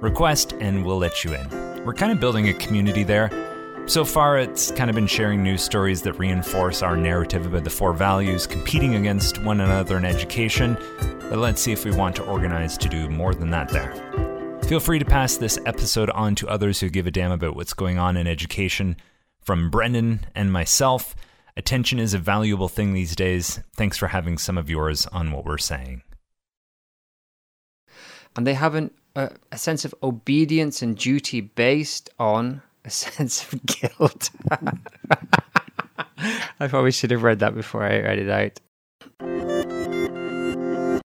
Request 0.00 0.54
and 0.60 0.84
we'll 0.84 0.98
let 0.98 1.24
you 1.24 1.34
in. 1.34 1.84
We're 1.84 1.94
kind 1.94 2.12
of 2.12 2.20
building 2.20 2.48
a 2.48 2.54
community 2.54 3.02
there. 3.04 3.30
So 3.86 4.04
far, 4.04 4.38
it's 4.38 4.70
kind 4.72 4.88
of 4.88 4.96
been 4.96 5.06
sharing 5.06 5.42
news 5.42 5.62
stories 5.62 6.00
that 6.02 6.14
reinforce 6.14 6.82
our 6.82 6.96
narrative 6.96 7.44
about 7.44 7.64
the 7.64 7.70
four 7.70 7.92
values 7.92 8.46
competing 8.46 8.94
against 8.94 9.38
one 9.42 9.60
another 9.60 9.98
in 9.98 10.06
education. 10.06 10.78
But 11.28 11.38
let's 11.38 11.60
see 11.60 11.72
if 11.72 11.84
we 11.84 11.90
want 11.90 12.16
to 12.16 12.24
organize 12.24 12.78
to 12.78 12.88
do 12.88 13.10
more 13.10 13.34
than 13.34 13.50
that 13.50 13.68
there. 13.68 13.92
Feel 14.64 14.80
free 14.80 14.98
to 14.98 15.04
pass 15.04 15.36
this 15.36 15.58
episode 15.66 16.08
on 16.10 16.34
to 16.36 16.48
others 16.48 16.80
who 16.80 16.88
give 16.88 17.06
a 17.06 17.10
damn 17.10 17.30
about 17.30 17.56
what's 17.56 17.74
going 17.74 17.98
on 17.98 18.16
in 18.16 18.26
education. 18.26 18.96
From 19.42 19.70
Brendan 19.70 20.26
and 20.34 20.50
myself, 20.50 21.14
attention 21.54 21.98
is 21.98 22.14
a 22.14 22.18
valuable 22.18 22.68
thing 22.68 22.94
these 22.94 23.14
days. 23.14 23.60
Thanks 23.76 23.98
for 23.98 24.08
having 24.08 24.38
some 24.38 24.56
of 24.56 24.70
yours 24.70 25.06
on 25.08 25.30
what 25.30 25.44
we're 25.44 25.58
saying. 25.58 26.02
and 28.34 28.46
they 28.46 28.54
have 28.54 28.74
an, 28.74 28.90
a, 29.14 29.30
a 29.52 29.58
sense 29.58 29.84
of 29.84 29.94
obedience 30.02 30.82
and 30.82 30.96
duty 30.96 31.42
based 31.42 32.10
on 32.18 32.62
a 32.84 32.90
sense 32.90 33.52
of 33.52 33.64
guilt. 33.66 34.30
I 36.60 36.68
probably 36.68 36.92
should 36.92 37.10
have 37.10 37.22
read 37.22 37.40
that 37.40 37.54
before 37.54 37.82
I 37.82 38.00
read 38.00 38.18
it 38.18 38.30
out. 38.30 38.60